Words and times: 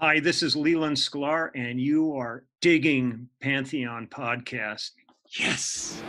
Hi, 0.00 0.18
this 0.18 0.42
is 0.42 0.56
Leland 0.56 0.96
Sklar, 0.96 1.50
and 1.54 1.80
you 1.80 2.16
are 2.16 2.44
digging 2.60 3.28
Pantheon 3.40 4.08
Podcast. 4.08 4.90
Yes. 5.38 6.02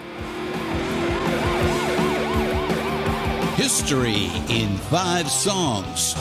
History 3.56 4.32
in 4.50 4.76
Five 4.90 5.30
Songs 5.30 6.16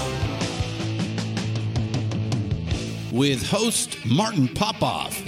with 3.10 3.48
host 3.48 3.96
Martin 4.04 4.48
Popoff. 4.48 5.18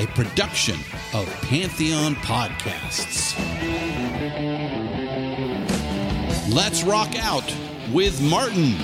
A 0.00 0.06
production 0.08 0.80
of 1.14 1.28
Pantheon 1.42 2.16
Podcasts. 2.16 3.38
Let's 6.52 6.82
rock 6.82 7.14
out 7.20 7.54
with 7.92 8.20
Martin. 8.22 8.74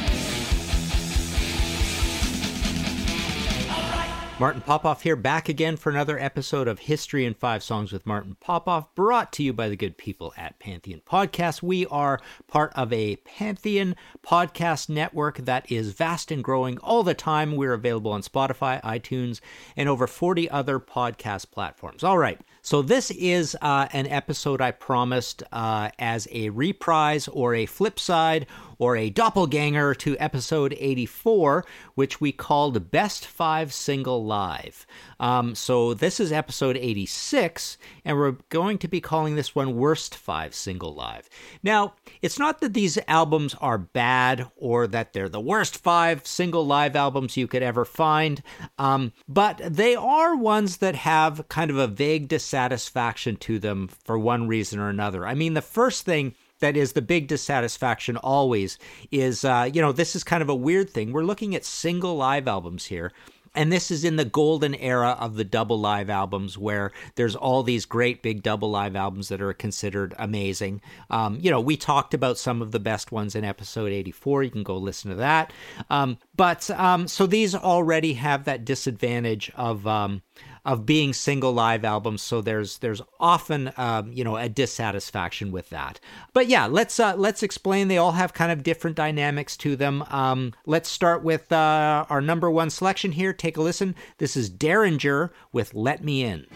Martin 4.40 4.62
Popoff 4.62 5.02
here, 5.02 5.16
back 5.16 5.50
again 5.50 5.76
for 5.76 5.90
another 5.90 6.18
episode 6.18 6.66
of 6.66 6.78
History 6.78 7.26
in 7.26 7.34
Five 7.34 7.62
Songs 7.62 7.92
with 7.92 8.06
Martin 8.06 8.38
Popoff, 8.40 8.94
brought 8.94 9.34
to 9.34 9.42
you 9.42 9.52
by 9.52 9.68
the 9.68 9.76
good 9.76 9.98
people 9.98 10.32
at 10.34 10.58
Pantheon 10.58 11.02
Podcast. 11.06 11.62
We 11.62 11.84
are 11.88 12.22
part 12.48 12.72
of 12.74 12.90
a 12.90 13.16
Pantheon 13.16 13.96
podcast 14.22 14.88
network 14.88 15.36
that 15.40 15.70
is 15.70 15.92
vast 15.92 16.30
and 16.30 16.42
growing 16.42 16.78
all 16.78 17.02
the 17.02 17.12
time. 17.12 17.54
We're 17.54 17.74
available 17.74 18.12
on 18.12 18.22
Spotify, 18.22 18.80
iTunes, 18.80 19.40
and 19.76 19.90
over 19.90 20.06
40 20.06 20.48
other 20.48 20.80
podcast 20.80 21.50
platforms. 21.50 22.02
All 22.02 22.16
right, 22.16 22.40
so 22.62 22.80
this 22.80 23.10
is 23.10 23.54
uh, 23.60 23.88
an 23.92 24.06
episode 24.06 24.62
I 24.62 24.70
promised 24.70 25.42
uh, 25.52 25.90
as 25.98 26.26
a 26.30 26.48
reprise 26.48 27.28
or 27.28 27.54
a 27.54 27.66
flip 27.66 28.00
side 28.00 28.46
or 28.80 28.96
a 28.96 29.10
doppelganger 29.10 29.94
to 29.94 30.16
episode 30.18 30.74
84, 30.80 31.64
which 31.94 32.18
we 32.18 32.32
called 32.32 32.90
Best 32.90 33.26
Five 33.26 33.74
Single 33.74 34.24
Live. 34.24 34.86
Um, 35.20 35.54
so 35.54 35.92
this 35.92 36.18
is 36.18 36.32
episode 36.32 36.78
86, 36.78 37.76
and 38.06 38.16
we're 38.16 38.38
going 38.48 38.78
to 38.78 38.88
be 38.88 39.02
calling 39.02 39.36
this 39.36 39.54
one 39.54 39.76
Worst 39.76 40.16
Five 40.16 40.54
Single 40.54 40.94
Live. 40.94 41.28
Now, 41.62 41.92
it's 42.22 42.38
not 42.38 42.62
that 42.62 42.72
these 42.72 42.98
albums 43.06 43.54
are 43.60 43.76
bad 43.76 44.50
or 44.56 44.86
that 44.86 45.12
they're 45.12 45.28
the 45.28 45.40
worst 45.40 45.76
five 45.76 46.26
single 46.26 46.66
live 46.66 46.96
albums 46.96 47.36
you 47.36 47.46
could 47.46 47.62
ever 47.62 47.84
find, 47.84 48.42
um, 48.78 49.12
but 49.28 49.60
they 49.62 49.94
are 49.94 50.34
ones 50.34 50.78
that 50.78 50.94
have 50.94 51.46
kind 51.48 51.70
of 51.70 51.76
a 51.76 51.86
vague 51.86 52.28
dissatisfaction 52.28 53.36
to 53.36 53.58
them 53.58 53.88
for 53.88 54.18
one 54.18 54.48
reason 54.48 54.80
or 54.80 54.88
another. 54.88 55.26
I 55.26 55.34
mean, 55.34 55.52
the 55.52 55.60
first 55.60 56.06
thing 56.06 56.34
that 56.60 56.76
is 56.76 56.92
the 56.92 57.02
big 57.02 57.26
dissatisfaction 57.26 58.16
always 58.18 58.78
is 59.10 59.44
uh, 59.44 59.68
you 59.72 59.80
know 59.80 59.92
this 59.92 60.14
is 60.14 60.24
kind 60.24 60.42
of 60.42 60.48
a 60.48 60.54
weird 60.54 60.88
thing 60.88 61.12
we're 61.12 61.22
looking 61.22 61.54
at 61.54 61.64
single 61.64 62.16
live 62.16 62.46
albums 62.48 62.86
here 62.86 63.12
and 63.54 63.72
this 63.72 63.90
is 63.90 64.04
in 64.04 64.16
the 64.16 64.24
golden 64.24 64.74
era 64.76 65.16
of 65.18 65.34
the 65.34 65.44
double 65.44 65.78
live 65.80 66.08
albums 66.08 66.56
where 66.56 66.92
there's 67.16 67.34
all 67.34 67.62
these 67.62 67.84
great 67.84 68.22
big 68.22 68.42
double 68.42 68.70
live 68.70 68.94
albums 68.94 69.28
that 69.28 69.42
are 69.42 69.52
considered 69.52 70.14
amazing. 70.18 70.80
Um, 71.10 71.38
you 71.40 71.50
know, 71.50 71.60
we 71.60 71.76
talked 71.76 72.14
about 72.14 72.38
some 72.38 72.62
of 72.62 72.70
the 72.70 72.78
best 72.78 73.10
ones 73.10 73.34
in 73.34 73.44
episode 73.44 73.92
84. 73.92 74.44
You 74.44 74.50
can 74.50 74.62
go 74.62 74.76
listen 74.76 75.10
to 75.10 75.16
that. 75.16 75.52
Um, 75.88 76.18
but 76.36 76.70
um, 76.70 77.08
so 77.08 77.26
these 77.26 77.54
already 77.54 78.14
have 78.14 78.44
that 78.44 78.64
disadvantage 78.64 79.50
of 79.56 79.86
um, 79.86 80.22
of 80.64 80.86
being 80.86 81.12
single 81.12 81.52
live 81.52 81.84
albums 81.84 82.22
so 82.22 82.40
there's 82.40 82.78
there's 82.78 83.02
often 83.18 83.72
um, 83.76 84.12
you 84.12 84.24
know 84.24 84.36
a 84.36 84.48
dissatisfaction 84.48 85.52
with 85.52 85.70
that. 85.70 86.00
But 86.32 86.46
yeah 86.46 86.66
let's 86.66 86.98
uh, 87.00 87.14
let's 87.16 87.42
explain. 87.42 87.88
They 87.88 87.98
all 87.98 88.12
have 88.12 88.32
kind 88.32 88.52
of 88.52 88.62
different 88.62 88.96
dynamics 88.96 89.56
to 89.58 89.76
them. 89.76 90.04
Um, 90.10 90.52
let's 90.66 90.88
start 90.88 91.22
with 91.22 91.50
uh, 91.52 92.04
our 92.08 92.20
number 92.20 92.50
one 92.50 92.70
selection 92.70 93.12
here. 93.12 93.32
Take 93.32 93.56
a 93.56 93.62
listen. 93.62 93.94
This 94.18 94.36
is 94.36 94.50
Derringer 94.50 95.32
with 95.52 95.74
let 95.74 96.04
me 96.04 96.22
in 96.22 96.46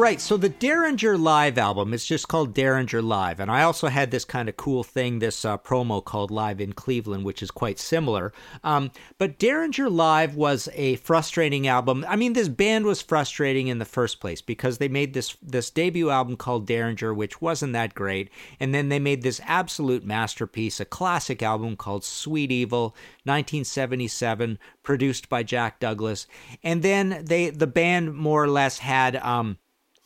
right, 0.00 0.20
so 0.20 0.38
the 0.38 0.48
Derringer 0.48 1.18
Live 1.18 1.58
album 1.58 1.92
is 1.92 2.06
just 2.06 2.26
called 2.26 2.54
Derringer 2.54 3.02
Live, 3.02 3.38
and 3.38 3.50
I 3.50 3.62
also 3.64 3.88
had 3.88 4.10
this 4.10 4.24
kind 4.24 4.48
of 4.48 4.56
cool 4.56 4.82
thing, 4.82 5.18
this 5.18 5.44
uh, 5.44 5.58
promo 5.58 6.02
called 6.02 6.30
Live 6.30 6.58
in 6.58 6.72
Cleveland, 6.72 7.24
which 7.24 7.42
is 7.42 7.50
quite 7.50 7.78
similar. 7.78 8.32
Um, 8.64 8.92
but 9.18 9.38
Derringer 9.38 9.90
Live 9.90 10.34
was 10.34 10.70
a 10.72 10.96
frustrating 10.96 11.66
album. 11.66 12.06
I 12.08 12.16
mean, 12.16 12.32
this 12.32 12.48
band 12.48 12.86
was 12.86 13.02
frustrating 13.02 13.68
in 13.68 13.78
the 13.78 13.84
first 13.84 14.20
place 14.20 14.40
because 14.40 14.78
they 14.78 14.88
made 14.88 15.12
this 15.12 15.36
this 15.42 15.70
debut 15.70 16.08
album 16.08 16.36
called 16.36 16.66
Derringer, 16.66 17.12
which 17.12 17.42
wasn't 17.42 17.74
that 17.74 17.94
great, 17.94 18.30
and 18.58 18.74
then 18.74 18.88
they 18.88 18.98
made 18.98 19.20
this 19.20 19.40
absolute 19.44 20.04
masterpiece, 20.04 20.80
a 20.80 20.86
classic 20.86 21.42
album 21.42 21.76
called 21.76 22.04
Sweet 22.04 22.50
Evil, 22.50 22.96
1977, 23.24 24.58
produced 24.82 25.28
by 25.28 25.42
Jack 25.42 25.78
Douglas, 25.78 26.26
and 26.62 26.82
then 26.82 27.22
they 27.26 27.50
the 27.50 27.66
band 27.66 28.14
more 28.14 28.42
or 28.42 28.48
less 28.48 28.78
had. 28.78 29.16
Um, 29.16 29.58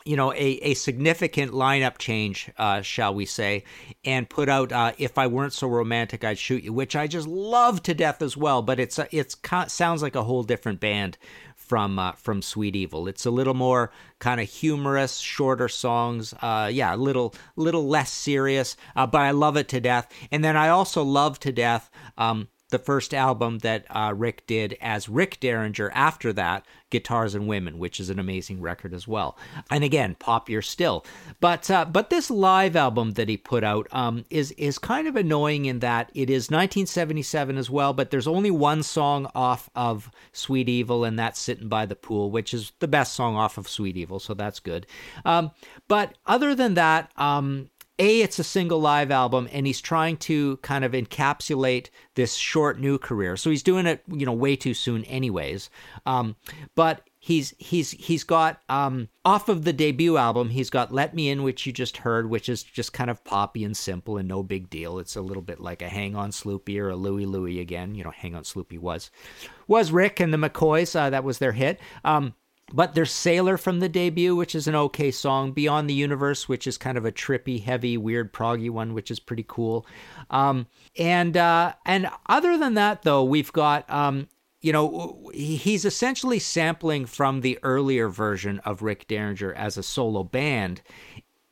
you 0.05 0.17
know, 0.17 0.33
a, 0.33 0.59
a 0.61 0.75
significant 0.75 1.53
lineup 1.53 1.97
change, 1.97 2.51
uh, 2.59 2.83
shall 2.83 3.15
we 3.15 3.25
say, 3.25 3.65
and 4.05 4.29
put 4.29 4.49
out 4.49 4.71
uh, 4.71 4.93
"If 4.99 5.17
I 5.17 5.27
Weren't 5.27 5.55
So 5.55 5.67
Romantic, 5.67 6.25
I'd 6.25 6.39
Shoot 6.39 6.63
You," 6.63 6.73
which 6.73 6.95
I 6.95 7.07
just 7.07 7.27
love 7.27 7.83
to 7.85 7.95
death 7.95 8.21
as 8.21 8.37
well. 8.37 8.61
But 8.61 8.79
it's 8.79 8.99
it's 9.11 9.37
sounds 9.69 10.03
like 10.03 10.15
a 10.15 10.25
whole 10.25 10.43
different 10.43 10.81
band 10.81 11.17
from 11.57 11.99
uh, 11.99 12.13
from 12.13 12.43
Sweet 12.43 12.77
Evil. 12.77 13.09
It's 13.09 13.25
a 13.25 13.31
little 13.31 13.55
more 13.55 13.91
kind 14.19 14.41
of 14.41 14.49
humorous, 14.49 15.19
shorter 15.19 15.69
songs. 15.69 16.35
Uh, 16.35 16.71
yeah, 16.73 16.95
a 16.95 16.97
little 16.97 17.35
little 17.57 17.89
less 17.89 18.13
serious, 18.13 18.77
uh, 18.95 19.07
but 19.07 19.23
I 19.23 19.31
love 19.31 19.57
it 19.57 19.69
to 19.69 19.81
death. 19.81 20.09
And 20.31 20.45
then 20.45 20.57
I 20.57 20.69
also 20.69 21.03
love 21.03 21.41
to 21.41 21.53
death. 21.53 21.91
Um, 22.19 22.49
the 22.75 22.79
first 22.81 23.15
album 23.15 23.59
that 23.59 23.87
uh, 23.89 24.13
Rick 24.17 24.49
did 24.49 24.77
as 24.81 25.09
Rick 25.09 25.39
Derringer 25.39 25.93
after 25.95 26.33
that, 26.33 26.67
Guitars 26.91 27.37
and 27.37 27.47
Women, 27.47 27.79
which 27.79 28.01
is 28.01 28.11
an 28.11 28.19
amazing 28.19 28.61
record 28.61 28.93
as 28.93 29.07
well. 29.07 29.39
And 29.71 29.85
again, 29.85 30.17
popular 30.19 30.61
still. 30.61 31.07
But 31.39 31.71
uh, 31.71 31.85
but 31.85 32.11
this 32.11 32.33
live 32.33 32.75
album 32.75 33.13
that 33.13 33.29
he 33.29 33.37
put 33.37 33.63
out 33.63 33.87
um, 33.93 34.25
is 34.29 34.51
is 34.53 34.79
kind 34.79 35.07
of 35.07 35.15
annoying 35.15 35.67
in 35.67 35.79
that 35.81 36.11
it 36.15 36.29
is 36.29 36.51
1977 36.51 37.59
as 37.59 37.71
well, 37.71 37.93
but 37.93 38.11
there's 38.11 38.27
only 38.27 38.51
one 38.51 38.83
song 38.83 39.31
off 39.37 39.71
of 39.77 40.11
Sweet 40.33 40.69
Evil, 40.69 41.05
and 41.05 41.17
that's 41.17 41.39
Sitting 41.39 41.69
by 41.69 41.87
the 41.87 41.95
Pool, 41.95 42.33
which 42.33 42.53
is 42.53 42.73
the 42.81 42.89
best 42.89 43.13
song 43.13 43.37
off 43.37 43.57
of 43.57 43.69
Sweet 43.69 43.97
Evil, 43.97 44.19
so 44.19 44.35
that's 44.35 44.59
good. 44.59 44.85
Um, 45.25 45.53
but 45.87 46.19
other 46.27 46.57
than 46.57 46.75
that, 46.75 47.13
um, 47.17 47.71
a 47.99 48.23
it's 48.23 48.39
a 48.39 48.45
single 48.45 48.81
live 48.81 49.11
album 49.11 49.49
and 49.53 49.67
he's 49.67 49.81
trying 49.81 50.17
to 50.17 50.57
kind 50.59 50.85
of 50.85 50.93
encapsulate 50.93 51.91
this 52.15 52.35
short 52.35 52.81
new 52.81 52.99
career. 52.99 53.37
So 53.37 53.51
he's 53.51 53.63
doing 53.63 53.87
it 53.87 54.03
you 54.09 54.27
know 54.27 54.33
way 54.33 54.57
too 54.57 54.75
soon 54.75 55.05
anyways. 55.05 55.71
Um, 56.05 56.37
but 56.75 57.09
he's 57.21 57.55
he's 57.59 57.93
he's 57.93 58.25
got 58.25 58.61
um, 58.69 59.09
off 59.25 59.49
of 59.49 59.65
the 59.65 59.73
debut 59.73 60.17
album 60.17 60.51
he's 60.51 60.71
got 60.71 60.93
let 60.93 61.15
me 61.15 61.31
in 61.31 61.43
which 61.43 61.67
you 61.67 61.73
just 61.73 61.99
heard 61.99 62.29
which 62.29 62.49
is 62.49 62.63
just 62.63 62.93
kind 62.93 63.11
of 63.11 63.25
poppy 63.25 63.65
and 63.65 63.77
simple 63.77 64.17
and 64.17 64.29
no 64.29 64.43
big 64.43 64.69
deal. 64.69 64.99
It's 64.99 65.17
a 65.17 65.23
little 65.23 65.43
bit 65.43 65.61
like 65.61 65.81
a 65.81 65.89
hang 65.89 66.17
on 66.17 66.33
sloopy 66.33 66.81
or 66.81 66.91
a 66.91 66.97
louie 66.97 67.27
louie 67.27 67.61
again 67.61 67.95
you 67.95 68.03
know 68.03 68.11
hang 68.11 68.35
on 68.35 68.43
sloopy 68.43 68.79
was 68.79 69.11
was 69.69 69.93
rick 69.93 70.19
and 70.19 70.33
the 70.33 70.39
mccoys 70.39 70.99
uh, 70.99 71.11
that 71.11 71.25
was 71.25 71.39
their 71.39 71.53
hit. 71.53 71.79
Um, 72.05 72.35
but 72.73 72.95
there's 72.95 73.13
Sailor 73.13 73.57
from 73.57 73.81
the 73.81 73.89
debut, 73.89 74.35
which 74.35 74.55
is 74.55 74.67
an 74.67 74.75
okay 74.75 75.11
song. 75.11 75.53
Beyond 75.53 75.89
the 75.89 75.95
Universe, 75.95 76.49
which 76.49 76.67
is 76.67 76.79
kind 76.79 76.97
of 76.97 77.05
a 77.05 77.13
trippy, 77.13 77.63
heavy, 77.63 77.97
weird, 77.97 78.33
proggy 78.33 78.71
one, 78.71 78.95
which 78.95 79.11
is 79.11 79.21
pretty 79.21 79.45
cool. 79.47 79.87
Um, 80.31 80.67
and 80.99 81.37
uh, 81.37 81.75
and 81.85 82.09
other 82.27 82.57
than 82.57 82.75
that, 82.75 83.03
though, 83.03 83.23
we've 83.23 83.53
got 83.53 83.89
um, 83.91 84.29
you 84.63 84.73
know 84.73 85.31
he's 85.35 85.85
essentially 85.85 86.39
sampling 86.39 87.07
from 87.07 87.43
the 87.43 87.59
earlier 87.63 88.09
version 88.09 88.61
of 88.61 88.83
Rick 88.83 89.09
Derringer 89.09 89.53
as 89.53 89.77
a 89.77 89.83
solo 89.83 90.25
band, 90.25 90.81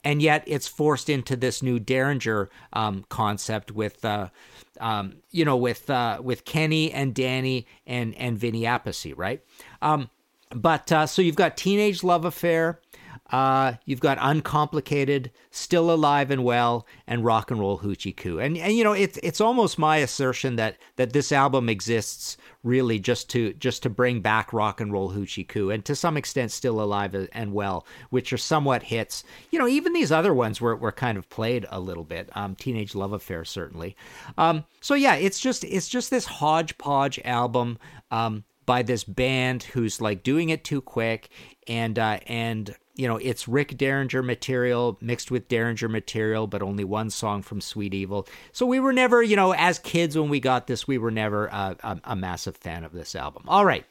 and 0.02 0.22
yet 0.22 0.42
it's 0.46 0.66
forced 0.66 1.10
into 1.10 1.36
this 1.36 1.62
new 1.62 1.78
Derringer 1.78 2.48
um, 2.72 3.04
concept 3.08 3.70
with. 3.70 4.04
Uh, 4.04 4.28
um, 4.80 5.18
you 5.30 5.44
know, 5.44 5.56
with 5.56 5.88
uh, 5.90 6.20
with 6.22 6.44
Kenny 6.44 6.90
and 6.90 7.14
Danny 7.14 7.66
and 7.86 8.14
and 8.16 8.38
Vinny 8.38 8.62
Appice, 8.62 9.12
right? 9.16 9.42
But 10.54 10.92
uh, 10.92 11.06
so 11.06 11.22
you've 11.22 11.36
got 11.36 11.56
Teenage 11.56 12.02
Love 12.02 12.24
Affair, 12.24 12.80
uh, 13.32 13.74
you've 13.86 14.00
got 14.00 14.18
Uncomplicated, 14.20 15.30
Still 15.50 15.90
Alive 15.90 16.30
and 16.30 16.44
Well, 16.44 16.86
and 17.06 17.24
Rock 17.24 17.50
and 17.50 17.58
Roll 17.58 17.78
Hoochie 17.78 18.14
Coo. 18.14 18.38
And 18.38 18.58
and 18.58 18.74
you 18.74 18.84
know 18.84 18.92
it's 18.92 19.18
it's 19.22 19.40
almost 19.40 19.78
my 19.78 19.96
assertion 19.98 20.56
that 20.56 20.76
that 20.96 21.14
this 21.14 21.32
album 21.32 21.70
exists 21.70 22.36
really 22.62 22.98
just 22.98 23.30
to 23.30 23.54
just 23.54 23.82
to 23.84 23.90
bring 23.90 24.20
back 24.20 24.52
Rock 24.52 24.82
and 24.82 24.92
Roll 24.92 25.12
Hoochie 25.12 25.48
Coo, 25.48 25.70
and 25.70 25.82
to 25.86 25.96
some 25.96 26.18
extent 26.18 26.52
Still 26.52 26.82
Alive 26.82 27.28
and 27.32 27.54
Well, 27.54 27.86
which 28.10 28.34
are 28.34 28.38
somewhat 28.38 28.82
hits. 28.82 29.24
You 29.50 29.58
know 29.58 29.68
even 29.68 29.94
these 29.94 30.12
other 30.12 30.34
ones 30.34 30.60
were 30.60 30.76
were 30.76 30.92
kind 30.92 31.16
of 31.16 31.30
played 31.30 31.66
a 31.70 31.80
little 31.80 32.04
bit. 32.04 32.28
Um, 32.36 32.54
Teenage 32.54 32.94
Love 32.94 33.14
Affair 33.14 33.46
certainly. 33.46 33.96
Um, 34.36 34.64
so 34.82 34.92
yeah, 34.94 35.14
it's 35.14 35.40
just 35.40 35.64
it's 35.64 35.88
just 35.88 36.10
this 36.10 36.26
hodgepodge 36.26 37.18
album. 37.24 37.78
Um, 38.10 38.44
by 38.66 38.82
this 38.82 39.04
band 39.04 39.62
who's 39.62 40.00
like 40.00 40.22
doing 40.22 40.50
it 40.50 40.64
too 40.64 40.80
quick 40.80 41.28
and 41.66 41.98
uh, 41.98 42.18
and 42.26 42.74
you 42.94 43.08
know 43.08 43.16
it's 43.16 43.48
Rick 43.48 43.76
Derringer 43.76 44.22
material 44.22 44.98
mixed 45.00 45.30
with 45.30 45.48
Derringer 45.48 45.88
material, 45.88 46.46
but 46.46 46.62
only 46.62 46.84
one 46.84 47.10
song 47.10 47.42
from 47.42 47.60
Sweet 47.60 47.94
Evil. 47.94 48.26
So 48.52 48.66
we 48.66 48.80
were 48.80 48.92
never, 48.92 49.22
you 49.22 49.36
know, 49.36 49.52
as 49.52 49.78
kids 49.78 50.16
when 50.16 50.28
we 50.28 50.40
got 50.40 50.66
this, 50.66 50.86
we 50.86 50.98
were 50.98 51.10
never 51.10 51.46
a, 51.46 52.00
a 52.04 52.16
massive 52.16 52.56
fan 52.56 52.84
of 52.84 52.92
this 52.92 53.14
album. 53.14 53.44
All 53.48 53.64
right. 53.64 53.84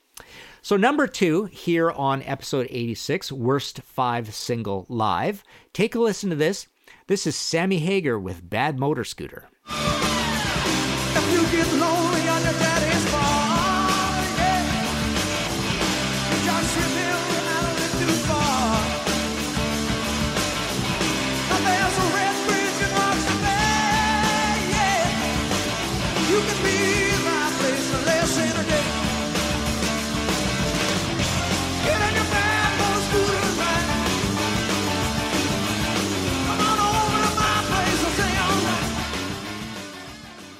So, 0.61 0.77
number 0.77 1.07
two 1.07 1.45
here 1.45 1.89
on 1.89 2.21
episode 2.23 2.67
86, 2.69 3.31
Worst 3.31 3.81
Five 3.81 4.33
Single 4.33 4.85
Live. 4.89 5.43
Take 5.73 5.95
a 5.95 5.99
listen 5.99 6.29
to 6.29 6.35
this. 6.35 6.67
This 7.07 7.25
is 7.25 7.35
Sammy 7.35 7.79
Hagar 7.79 8.19
with 8.19 8.47
Bad 8.47 8.77
Motor 8.77 9.03
Scooter. 9.03 9.49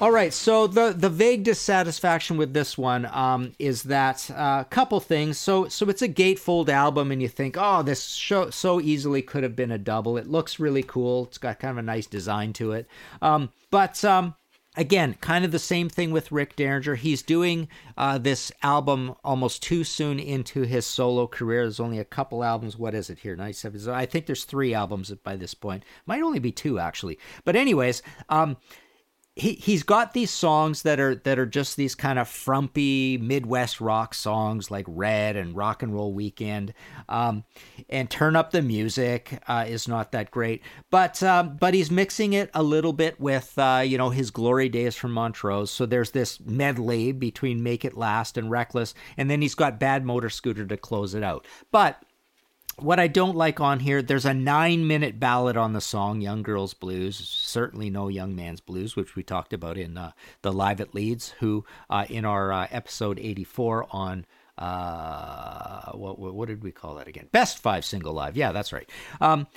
All 0.02 0.12
right, 0.12 0.34
so 0.34 0.66
the 0.66 0.94
the 0.98 1.12
vague 1.12 1.44
dissatisfaction 1.44 2.36
with 2.36 2.56
this 2.56 2.76
one 2.76 3.06
um, 3.06 3.52
is 3.60 3.84
that 3.84 4.28
a 4.32 4.40
uh, 4.40 4.64
couple 4.64 5.00
things. 5.00 5.38
So 5.38 5.68
so 5.68 5.88
it's 5.90 6.02
a 6.02 6.10
gatefold 6.10 6.70
album, 6.70 7.12
and 7.12 7.22
you 7.22 7.28
think, 7.28 7.56
oh, 7.56 7.84
this 7.84 8.08
show 8.08 8.50
so 8.50 8.82
easily 8.82 9.22
could 9.22 9.44
have 9.44 9.56
been 9.56 9.70
a 9.70 9.78
double. 9.78 10.18
It 10.18 10.26
looks 10.26 10.60
really 10.60 10.82
cool. 10.82 11.26
It's 11.26 11.38
got 11.38 11.60
kind 11.60 11.74
of 11.74 11.78
a 11.78 11.84
nice 11.84 12.08
design 12.08 12.52
to 12.54 12.72
it. 12.72 12.88
Um, 13.22 13.52
but 13.70 14.04
um, 14.04 14.34
again, 14.76 15.18
kind 15.22 15.46
of 15.46 15.52
the 15.52 15.60
same 15.60 15.88
thing 15.88 16.12
with 16.12 16.32
Rick 16.32 16.56
Derringer. 16.56 16.96
He's 16.96 17.22
doing 17.22 17.68
uh, 17.96 18.18
this 18.18 18.52
album 18.64 19.14
almost 19.24 19.62
too 19.62 19.84
soon 19.84 20.20
into 20.20 20.64
his 20.64 20.86
solo 20.88 21.28
career. 21.28 21.62
There's 21.62 21.80
only 21.80 22.00
a 22.00 22.06
couple 22.06 22.44
albums. 22.44 22.76
What 22.76 22.96
is 22.96 23.12
it 23.12 23.20
here? 23.20 23.36
97. 23.36 23.94
I 23.94 24.08
think 24.08 24.26
there's 24.26 24.46
three 24.46 24.74
albums 24.74 25.12
by 25.24 25.36
this 25.36 25.54
point. 25.54 25.84
Might 26.08 26.24
only 26.24 26.40
be 26.40 26.52
two 26.52 26.80
actually. 26.80 27.20
But 27.44 27.56
anyways, 27.56 28.02
um, 28.30 28.58
he 29.36 29.54
he's 29.54 29.84
got 29.84 30.14
these 30.14 30.30
songs 30.30 30.82
that 30.82 31.00
are 31.00 31.16
that 31.16 31.40
are 31.40 31.46
just 31.46 31.78
these 31.78 31.96
kind 31.96 32.20
of 32.20 32.28
frumpy 32.28 33.18
Midwest 33.18 33.80
rock 33.80 34.14
songs 34.14 34.70
like 34.70 34.86
Red 34.90 35.38
and 35.38 35.56
Rock 35.56 35.82
and 35.82 35.94
Roll 35.94 36.14
Weekend, 36.14 36.74
um, 37.08 37.46
and 37.90 38.10
Turn 38.10 38.36
Up 38.36 38.52
the 38.52 38.62
Music 38.62 39.42
uh, 39.48 39.66
is 39.68 39.88
not 39.88 40.12
that 40.12 40.32
great, 40.32 40.62
but 40.90 41.24
um, 41.24 41.56
but 41.56 41.74
he's 41.74 41.90
mixing 41.90 42.34
it 42.34 42.50
a 42.54 42.62
little 42.62 42.92
bit 42.92 43.22
with 43.22 43.58
uh, 43.58 43.82
you 43.86 43.98
know 43.98 44.10
his 44.10 44.32
glory 44.32 44.68
days 44.68 44.98
from 44.98 45.14
Montrose. 45.14 45.72
So 45.72 45.86
there's 45.86 46.12
this 46.12 46.40
medley 46.42 47.14
between 47.14 47.64
Make 47.64 47.86
It 47.86 47.96
Last 47.96 48.38
and 48.38 48.52
Reckless, 48.52 48.94
and 49.16 49.32
then 49.32 49.42
he's 49.42 49.56
got 49.56 49.80
Bad 49.80 50.06
Motor 50.06 50.30
Scooter 50.30 50.66
to 50.66 50.76
close 50.76 51.16
it 51.16 51.24
out. 51.24 51.48
But 51.72 52.04
what 52.82 53.00
I 53.00 53.08
don't 53.08 53.36
like 53.36 53.60
on 53.60 53.80
here, 53.80 54.02
there's 54.02 54.26
a 54.26 54.34
nine 54.34 54.88
minute 54.88 55.20
ballad 55.20 55.58
on 55.58 55.74
the 55.74 55.82
song 55.82 56.22
Young 56.22 56.44
Girls 56.44 56.74
Blues, 56.74 57.16
certainly 57.18 57.90
no 57.90 58.08
Young 58.08 58.36
Man's 58.36 58.62
Blues, 58.62 58.96
which 58.96 59.16
we 59.16 59.24
talked 59.24 59.54
about 59.54 59.78
in 59.78 59.98
uh, 59.98 60.12
the 60.42 60.52
Live 60.52 60.82
at 60.82 60.94
Leeds, 60.96 61.30
who 61.40 61.66
uh, 61.90 62.06
in 62.10 62.26
our 62.26 62.52
uh, 62.52 62.68
episode 62.72 63.20
84 63.20 63.88
on. 63.92 64.26
Uh, 64.58 65.92
what, 65.94 66.20
what 66.20 66.48
did 66.48 66.62
we 66.62 66.72
call 66.72 66.96
that 66.96 67.08
again? 67.08 67.28
Best 67.32 67.58
five 67.60 67.84
single 67.84 68.14
live. 68.14 68.38
Yeah, 68.38 68.52
that's 68.52 68.72
right. 68.72 68.88
Um, 69.20 69.48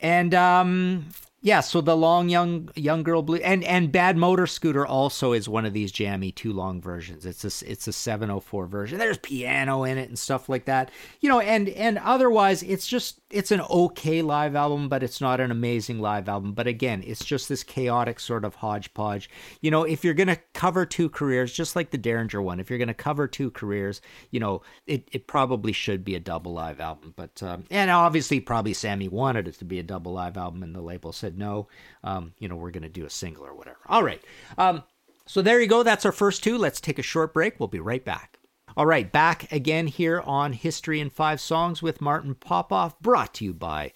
and 0.00 0.34
um, 0.34 1.06
yeah, 1.42 1.60
so 1.60 1.80
the 1.80 1.96
long 1.96 2.28
young 2.28 2.68
young 2.74 3.02
girl 3.02 3.22
blue 3.22 3.38
and 3.38 3.64
and 3.64 3.90
Bad 3.90 4.18
Motor 4.18 4.46
Scooter 4.46 4.86
also 4.86 5.32
is 5.32 5.48
one 5.48 5.64
of 5.64 5.72
these 5.72 5.90
jammy 5.90 6.32
too 6.32 6.52
long 6.52 6.82
versions. 6.82 7.24
It's 7.24 7.44
a 7.44 7.70
it's 7.70 7.88
a 7.88 7.94
704 7.94 8.66
version. 8.66 8.98
There's 8.98 9.16
piano 9.16 9.84
in 9.84 9.96
it 9.96 10.10
and 10.10 10.18
stuff 10.18 10.50
like 10.50 10.66
that. 10.66 10.90
You 11.20 11.30
know, 11.30 11.40
and 11.40 11.70
and 11.70 11.96
otherwise 11.96 12.62
it's 12.62 12.86
just 12.86 13.20
it's 13.30 13.50
an 13.52 13.62
okay 13.62 14.20
live 14.20 14.54
album, 14.54 14.90
but 14.90 15.02
it's 15.02 15.20
not 15.20 15.40
an 15.40 15.50
amazing 15.50 15.98
live 16.00 16.28
album. 16.28 16.52
But 16.52 16.66
again, 16.66 17.02
it's 17.06 17.24
just 17.24 17.48
this 17.48 17.62
chaotic 17.62 18.20
sort 18.20 18.44
of 18.44 18.56
hodgepodge. 18.56 19.30
You 19.62 19.70
know, 19.70 19.84
if 19.84 20.04
you're 20.04 20.12
going 20.12 20.26
to 20.28 20.38
cover 20.52 20.84
two 20.84 21.08
careers 21.08 21.52
just 21.52 21.74
like 21.74 21.90
the 21.90 21.96
Derringer 21.96 22.42
one, 22.42 22.60
if 22.60 22.68
you're 22.68 22.78
going 22.78 22.88
to 22.88 22.94
cover 22.94 23.26
two 23.26 23.50
careers, 23.50 24.02
you 24.30 24.40
know, 24.40 24.60
it 24.86 25.08
it 25.10 25.26
probably 25.26 25.72
should 25.72 26.04
be 26.04 26.16
a 26.16 26.20
double 26.20 26.52
live 26.52 26.80
album. 26.80 27.14
But 27.16 27.42
um, 27.42 27.64
and 27.70 27.90
obviously 27.90 28.40
probably 28.40 28.74
Sammy 28.74 29.08
wanted 29.08 29.48
it 29.48 29.54
to 29.54 29.64
be 29.64 29.78
a 29.78 29.82
double 29.82 30.12
live 30.12 30.36
album 30.36 30.62
and 30.62 30.74
the 30.74 30.82
label 30.82 31.12
said 31.12 31.29
said 31.30 31.38
no, 31.38 31.68
um, 32.02 32.32
you 32.38 32.48
know, 32.48 32.56
we're 32.56 32.70
going 32.70 32.82
to 32.82 32.88
do 32.88 33.06
a 33.06 33.10
single 33.10 33.46
or 33.46 33.54
whatever. 33.54 33.78
All 33.86 34.02
right. 34.02 34.22
Um, 34.58 34.82
so 35.26 35.42
there 35.42 35.60
you 35.60 35.68
go. 35.68 35.82
That's 35.82 36.04
our 36.04 36.12
first 36.12 36.42
two. 36.42 36.58
Let's 36.58 36.80
take 36.80 36.98
a 36.98 37.02
short 37.02 37.32
break. 37.32 37.60
We'll 37.60 37.68
be 37.68 37.80
right 37.80 38.04
back. 38.04 38.38
All 38.76 38.86
right, 38.86 39.10
back 39.10 39.50
again 39.50 39.88
here 39.88 40.20
on 40.20 40.52
History 40.52 41.00
in 41.00 41.10
Five 41.10 41.40
Songs 41.40 41.82
with 41.82 42.00
Martin 42.00 42.36
Popoff, 42.36 42.98
brought 43.00 43.34
to 43.34 43.44
you 43.44 43.52
by 43.52 43.92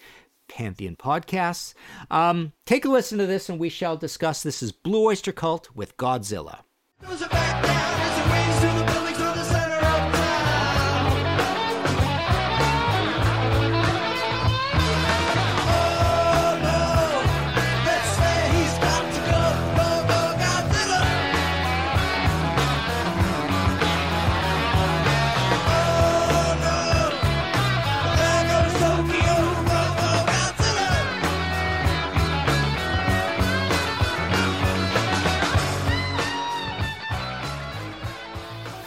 Pantheon 0.48 0.96
Podcasts. 0.96 1.74
Um, 2.10 2.52
take 2.66 2.84
a 2.84 2.88
listen 2.88 3.18
to 3.18 3.26
this 3.26 3.48
and 3.48 3.60
we 3.60 3.68
shall 3.68 3.96
discuss. 3.96 4.42
This 4.42 4.64
is 4.64 4.72
Blue 4.72 5.06
Oyster 5.06 5.32
Cult 5.32 5.68
with 5.76 5.96
Godzilla. 5.96 6.62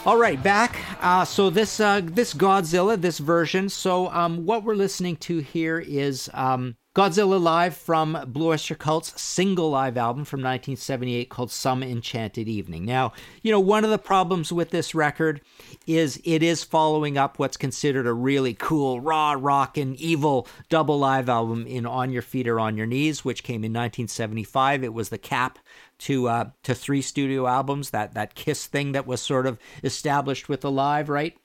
All 0.08 0.18
right, 0.18 0.42
back. 0.42 0.80
Uh, 1.02 1.26
so 1.26 1.50
this 1.50 1.82
uh, 1.82 2.00
this 2.02 2.34
Godzilla, 2.34 2.96
this 2.96 3.18
version. 3.18 3.68
So 3.68 4.08
um, 4.12 4.46
what 4.46 4.64
we're 4.64 4.74
listening 4.74 5.18
to 5.18 5.40
here 5.40 5.80
is 5.80 6.30
um, 6.34 6.78
Godzilla 6.98 7.40
Live 7.40 7.76
from 7.76 8.18
Blue 8.30 8.48
Oyster 8.48 8.74
Cult's 8.74 9.22
single 9.22 9.70
live 9.70 9.98
album 9.98 10.24
from 10.24 10.40
1978 10.40 11.30
called 11.30 11.52
Some 11.52 11.84
Enchanted 11.84 12.48
Evening. 12.48 12.86
Now, 12.86 13.12
you 13.44 13.52
know, 13.52 13.60
one 13.60 13.84
of 13.84 13.92
the 13.92 14.00
problems 14.00 14.54
with 14.54 14.70
this 14.72 14.96
record 14.96 15.42
is 15.86 16.22
it 16.24 16.42
is 16.42 16.64
following 16.64 17.18
up 17.18 17.38
what's 17.38 17.58
considered 17.58 18.08
a 18.08 18.14
really 18.14 18.54
cool, 18.54 19.02
raw, 19.02 19.36
rock, 19.38 19.78
and 19.78 19.96
evil 19.98 20.48
double 20.70 20.98
live 20.98 21.28
album 21.28 21.68
in 21.68 21.86
On 21.86 22.12
Your 22.12 22.22
Feet 22.24 22.48
or 22.48 22.62
On 22.62 22.78
Your 22.78 22.88
Knees, 22.88 23.26
which 23.26 23.44
came 23.44 23.64
in 23.64 23.74
1975. 23.74 24.84
It 24.86 24.94
was 24.94 25.10
the 25.10 25.18
cap 25.18 25.60
to 26.00 26.28
uh, 26.28 26.50
to 26.64 26.76
three 26.76 27.02
studio 27.02 27.48
albums. 27.48 27.92
That 27.92 28.14
that 28.14 28.36
Kiss 28.36 28.66
thing 28.66 28.92
that 28.94 29.08
was 29.08 29.22
sort 29.22 29.46
of 29.46 29.60
established 29.84 30.50
with 30.50 30.62
the 30.62 30.72
live, 30.72 31.10
right? 31.10 31.38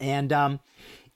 And 0.00 0.32
um, 0.32 0.60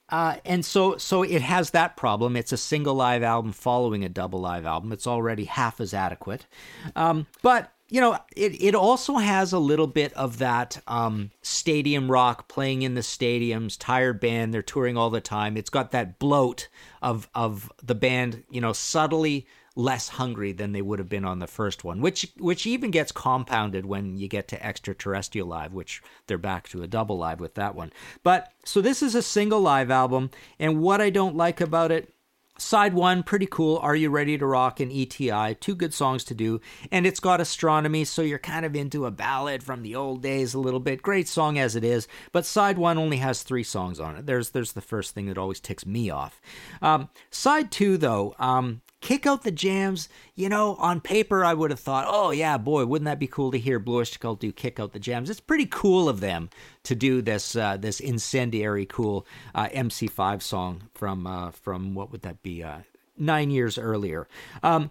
uh, 0.08 0.36
and 0.44 0.64
so 0.64 0.96
so 0.96 1.22
it 1.22 1.42
has 1.42 1.70
that 1.70 1.96
problem. 1.96 2.36
It's 2.36 2.52
a 2.52 2.56
single 2.56 2.94
live 2.94 3.22
album 3.22 3.52
following 3.52 4.04
a 4.04 4.08
double 4.08 4.40
live 4.40 4.64
album. 4.64 4.92
It's 4.92 5.06
already 5.06 5.44
half 5.44 5.80
as 5.80 5.92
adequate. 5.92 6.46
Um, 6.94 7.26
but 7.42 7.72
you 7.88 8.00
know, 8.00 8.18
it, 8.36 8.60
it 8.62 8.74
also 8.74 9.16
has 9.16 9.52
a 9.52 9.58
little 9.58 9.86
bit 9.86 10.12
of 10.14 10.38
that 10.38 10.80
um, 10.88 11.30
stadium 11.42 12.10
rock 12.10 12.48
playing 12.48 12.82
in 12.82 12.94
the 12.94 13.00
stadiums, 13.00 13.76
tired 13.78 14.18
band, 14.18 14.52
they're 14.52 14.62
touring 14.62 14.96
all 14.96 15.10
the 15.10 15.20
time. 15.20 15.56
It's 15.56 15.70
got 15.70 15.92
that 15.92 16.18
bloat 16.18 16.68
of 17.00 17.28
of 17.34 17.72
the 17.82 17.94
band, 17.94 18.44
you 18.50 18.60
know, 18.60 18.72
subtly 18.72 19.46
less 19.76 20.08
hungry 20.08 20.52
than 20.52 20.72
they 20.72 20.82
would 20.82 20.98
have 20.98 21.08
been 21.08 21.24
on 21.24 21.38
the 21.38 21.46
first 21.46 21.84
one, 21.84 22.00
which 22.00 22.32
which 22.38 22.66
even 22.66 22.90
gets 22.90 23.12
compounded 23.12 23.86
when 23.86 24.16
you 24.16 24.26
get 24.26 24.48
to 24.48 24.66
extraterrestrial 24.66 25.46
live, 25.46 25.72
which 25.72 26.02
they're 26.26 26.38
back 26.38 26.68
to 26.68 26.82
a 26.82 26.88
double 26.88 27.18
live 27.18 27.38
with 27.38 27.54
that 27.54 27.74
one. 27.74 27.92
But 28.22 28.52
so 28.64 28.80
this 28.80 29.02
is 29.02 29.14
a 29.14 29.22
single 29.22 29.60
live 29.60 29.90
album, 29.90 30.30
and 30.58 30.80
what 30.80 31.00
I 31.00 31.10
don't 31.10 31.36
like 31.36 31.60
about 31.60 31.92
it 31.92 32.12
Side 32.58 32.94
one, 32.94 33.22
pretty 33.22 33.46
cool. 33.46 33.76
Are 33.78 33.94
You 33.94 34.08
Ready 34.08 34.38
to 34.38 34.46
Rock 34.46 34.80
and 34.80 34.90
ETI? 34.90 35.54
Two 35.56 35.74
good 35.74 35.92
songs 35.92 36.24
to 36.24 36.34
do. 36.34 36.60
And 36.90 37.06
it's 37.06 37.20
got 37.20 37.40
astronomy, 37.40 38.04
so 38.04 38.22
you're 38.22 38.38
kind 38.38 38.64
of 38.64 38.74
into 38.74 39.04
a 39.04 39.10
ballad 39.10 39.62
from 39.62 39.82
the 39.82 39.94
old 39.94 40.22
days 40.22 40.54
a 40.54 40.58
little 40.58 40.80
bit. 40.80 41.02
Great 41.02 41.28
song 41.28 41.58
as 41.58 41.76
it 41.76 41.84
is. 41.84 42.08
But 42.32 42.46
side 42.46 42.78
one 42.78 42.96
only 42.96 43.18
has 43.18 43.42
three 43.42 43.62
songs 43.62 44.00
on 44.00 44.16
it. 44.16 44.26
There's 44.26 44.50
there's 44.50 44.72
the 44.72 44.80
first 44.80 45.14
thing 45.14 45.26
that 45.26 45.36
always 45.36 45.60
ticks 45.60 45.84
me 45.84 46.08
off. 46.08 46.40
Um, 46.80 47.10
side 47.30 47.70
two, 47.70 47.98
though, 47.98 48.34
um, 48.38 48.80
kick 49.06 49.24
out 49.24 49.44
the 49.44 49.52
jams. 49.52 50.08
You 50.34 50.48
know, 50.48 50.74
on 50.76 51.00
paper, 51.00 51.44
I 51.44 51.54
would 51.54 51.70
have 51.70 51.78
thought, 51.78 52.06
oh, 52.08 52.32
yeah, 52.32 52.58
boy, 52.58 52.84
wouldn't 52.84 53.06
that 53.06 53.20
be 53.20 53.28
cool 53.28 53.52
to 53.52 53.58
hear 53.58 53.82
Oyster 53.88 54.18
Cult 54.18 54.40
do 54.40 54.50
Kick 54.50 54.80
Out 54.80 54.92
the 54.92 54.98
Jams? 54.98 55.30
It's 55.30 55.38
pretty 55.38 55.66
cool 55.66 56.08
of 56.08 56.18
them 56.18 56.50
to 56.82 56.96
do 56.96 57.22
this 57.22 57.54
uh, 57.54 57.76
this 57.76 58.00
incendiary, 58.00 58.84
cool 58.84 59.24
uh, 59.54 59.68
MC5 59.68 60.42
song 60.42 60.82
from, 60.94 61.26
uh, 61.26 61.52
from 61.52 61.94
what 61.94 62.10
would 62.10 62.22
that 62.22 62.42
be? 62.42 62.64
Uh, 62.64 62.78
nine 63.16 63.50
years 63.50 63.78
earlier. 63.78 64.26
Um, 64.64 64.90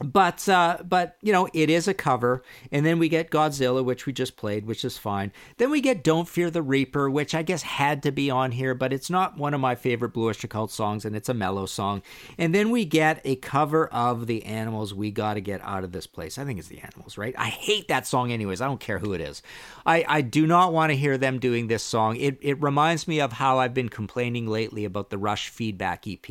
but 0.00 0.48
uh, 0.48 0.78
but 0.84 1.16
you 1.22 1.32
know 1.32 1.48
it 1.52 1.70
is 1.70 1.88
a 1.88 1.94
cover. 1.94 2.42
And 2.70 2.84
then 2.84 2.98
we 2.98 3.08
get 3.08 3.30
godzilla 3.30 3.84
which 3.84 4.06
we 4.06 4.12
just 4.12 4.36
played 4.36 4.66
which 4.66 4.84
is 4.84 4.98
fine. 4.98 5.32
Then 5.56 5.70
we 5.70 5.80
get 5.80 6.04
don't 6.04 6.28
fear 6.28 6.50
the 6.50 6.62
reaper 6.62 7.10
which 7.10 7.34
i 7.34 7.42
guess 7.42 7.62
had 7.62 8.02
to 8.02 8.12
be 8.12 8.30
on 8.30 8.52
here 8.52 8.74
but 8.74 8.92
it's 8.92 9.10
not 9.10 9.36
one 9.36 9.54
of 9.54 9.60
my 9.60 9.74
favorite 9.74 10.10
blue 10.10 10.28
oyster 10.28 10.48
cult 10.48 10.70
songs 10.70 11.04
and 11.04 11.16
it's 11.16 11.28
a 11.28 11.34
mellow 11.34 11.66
song. 11.66 12.02
And 12.36 12.54
then 12.54 12.70
we 12.70 12.84
get 12.84 13.20
a 13.24 13.36
cover 13.36 13.88
of 13.88 14.26
the 14.26 14.44
animals 14.44 14.94
we 14.94 15.10
gotta 15.10 15.40
get 15.40 15.60
out 15.62 15.84
of 15.84 15.92
this 15.92 16.06
place. 16.06 16.38
I 16.38 16.44
think 16.44 16.58
it's 16.58 16.68
the 16.68 16.80
animals 16.80 17.18
right? 17.18 17.34
I 17.36 17.48
hate 17.48 17.88
that 17.88 18.06
song 18.06 18.30
anyways. 18.32 18.60
I 18.60 18.66
don't 18.66 18.80
care 18.80 18.98
who 18.98 19.12
it 19.12 19.20
is. 19.20 19.42
I, 19.84 20.04
I 20.08 20.20
do 20.20 20.46
not 20.46 20.72
want 20.72 20.90
to 20.90 20.96
hear 20.96 21.18
them 21.18 21.38
doing 21.38 21.66
this 21.66 21.82
song. 21.82 22.16
It, 22.16 22.38
it 22.40 22.62
reminds 22.62 23.08
me 23.08 23.20
of 23.20 23.32
how 23.32 23.58
i've 23.58 23.74
been 23.74 23.88
complaining 23.88 24.46
lately 24.46 24.84
about 24.84 25.10
the 25.10 25.18
rush 25.18 25.48
feedback 25.48 26.06
ep 26.06 26.26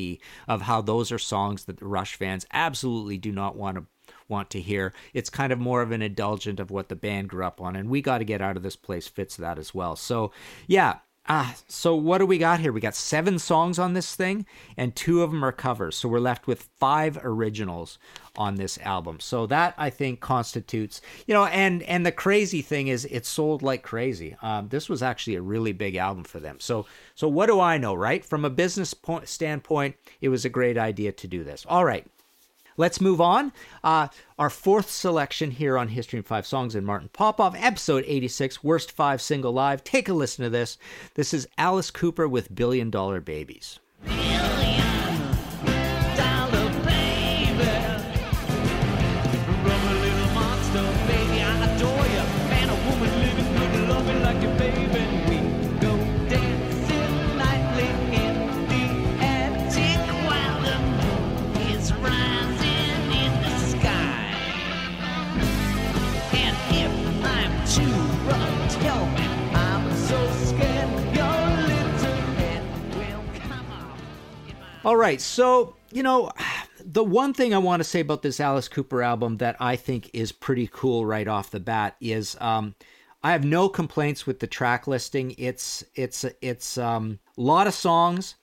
of 0.48 0.62
how 0.62 0.82
those 0.82 1.12
are 1.12 1.20
songs 1.20 1.66
that 1.66 1.78
the 1.78 1.86
rush 1.86 2.16
fans 2.16 2.46
absolutely 2.54 3.18
do 3.18 3.32
not 3.32 3.57
want 3.58 3.78
to 3.78 3.86
want 4.30 4.50
to 4.52 4.62
hear. 4.62 4.94
It's 5.14 5.30
kind 5.30 5.52
of 5.52 5.60
more 5.60 5.82
of 5.82 5.92
an 5.92 6.02
indulgent 6.02 6.60
of 6.60 6.72
what 6.72 6.90
the 6.90 6.96
band 6.96 7.30
grew 7.30 7.46
up 7.46 7.62
on, 7.62 7.76
and 7.76 7.90
we 7.90 8.02
got 8.02 8.20
to 8.20 8.26
get 8.26 8.42
out 8.42 8.58
of 8.58 8.64
this 8.64 8.76
place 8.76 9.08
fits 9.08 9.36
that 9.38 9.58
as 9.58 9.74
well. 9.74 9.96
So 9.96 10.32
yeah. 10.68 11.00
Ah, 11.30 11.54
so 11.68 11.94
what 11.94 12.20
do 12.20 12.26
we 12.26 12.38
got 12.38 12.62
here? 12.62 12.72
We 12.72 12.80
got 12.80 12.96
seven 12.96 13.38
songs 13.38 13.78
on 13.78 13.92
this 13.92 14.16
thing, 14.16 14.46
and 14.78 14.96
two 14.96 15.24
of 15.24 15.32
them 15.32 15.44
are 15.44 15.52
covers. 15.52 15.98
So 15.98 16.08
we're 16.08 16.22
left 16.22 16.48
with 16.48 16.70
five 16.80 17.20
originals 17.22 18.00
on 18.38 18.56
this 18.56 18.78
album. 18.78 19.20
So 19.20 19.46
that 19.48 19.74
I 19.78 19.90
think 19.90 20.22
constitutes, 20.22 21.02
you 21.26 21.34
know, 21.34 21.44
and 21.48 21.84
and 21.84 22.06
the 22.06 22.14
crazy 22.14 22.62
thing 22.62 22.88
is, 22.88 23.04
it 23.04 23.26
sold 23.26 23.62
like 23.62 23.84
crazy. 23.84 24.38
Um, 24.42 24.70
this 24.70 24.88
was 24.88 25.04
actually 25.04 25.36
a 25.36 25.42
really 25.42 25.74
big 25.74 25.98
album 25.98 26.24
for 26.24 26.40
them. 26.40 26.62
So 26.62 26.86
so 27.14 27.28
what 27.28 27.48
do 27.48 27.60
I 27.60 27.78
know, 27.78 27.94
right? 27.94 28.24
From 28.24 28.46
a 28.46 28.50
business 28.50 28.94
point, 28.94 29.28
standpoint, 29.28 29.98
it 30.22 30.30
was 30.30 30.46
a 30.46 30.50
great 30.50 30.78
idea 30.78 31.12
to 31.12 31.28
do 31.28 31.44
this. 31.44 31.66
All 31.68 31.84
right, 31.84 32.08
Let's 32.78 33.02
move 33.02 33.20
on. 33.20 33.52
Uh, 33.84 34.08
our 34.38 34.50
fourth 34.52 34.90
selection 34.90 35.52
here 35.52 35.78
on 35.78 35.90
History 35.90 36.18
in 36.18 36.24
Five 36.24 36.46
Songs 36.46 36.76
and 36.76 36.86
Martin 36.86 37.10
Popoff, 37.12 37.56
episode 37.58 38.04
86, 38.08 38.64
Worst 38.64 38.92
Five 38.92 39.22
Single 39.22 39.52
Live. 39.52 39.84
Take 39.84 40.08
a 40.08 40.14
listen 40.14 40.44
to 40.44 40.50
this. 40.50 40.78
This 41.16 41.34
is 41.34 41.48
Alice 41.58 41.92
Cooper 41.92 42.28
with 42.28 42.54
Billion 42.54 42.90
Dollar 42.90 43.20
Babies. 43.20 43.80
All 44.08 44.97
right, 75.08 75.22
so, 75.22 75.76
you 75.92 76.04
know, 76.04 76.32
the 76.84 77.04
one 77.04 77.34
thing 77.34 77.54
I 77.54 77.60
want 77.60 77.80
to 77.80 77.86
say 77.86 78.02
about 78.02 78.22
this 78.22 78.42
Alice 78.42 78.68
Cooper 78.68 79.02
album 79.02 79.38
that 79.38 79.56
I 79.60 79.78
think 79.78 80.10
is 80.14 80.34
pretty 80.34 80.70
cool 80.72 81.06
right 81.06 81.28
off 81.28 81.50
the 81.50 81.62
bat 81.62 81.96
is 82.02 82.36
um, 82.42 82.76
I 83.24 83.32
have 83.32 83.46
no 83.46 83.70
complaints 83.70 84.28
with 84.28 84.40
the 84.40 84.48
track 84.48 84.86
listing. 84.86 85.34
It's 85.38 85.84
it's 85.96 86.26
it's 86.42 86.78
um, 86.78 87.20
a 87.38 87.42
lot 87.42 87.68
of 87.68 87.74
songs. 87.74 88.36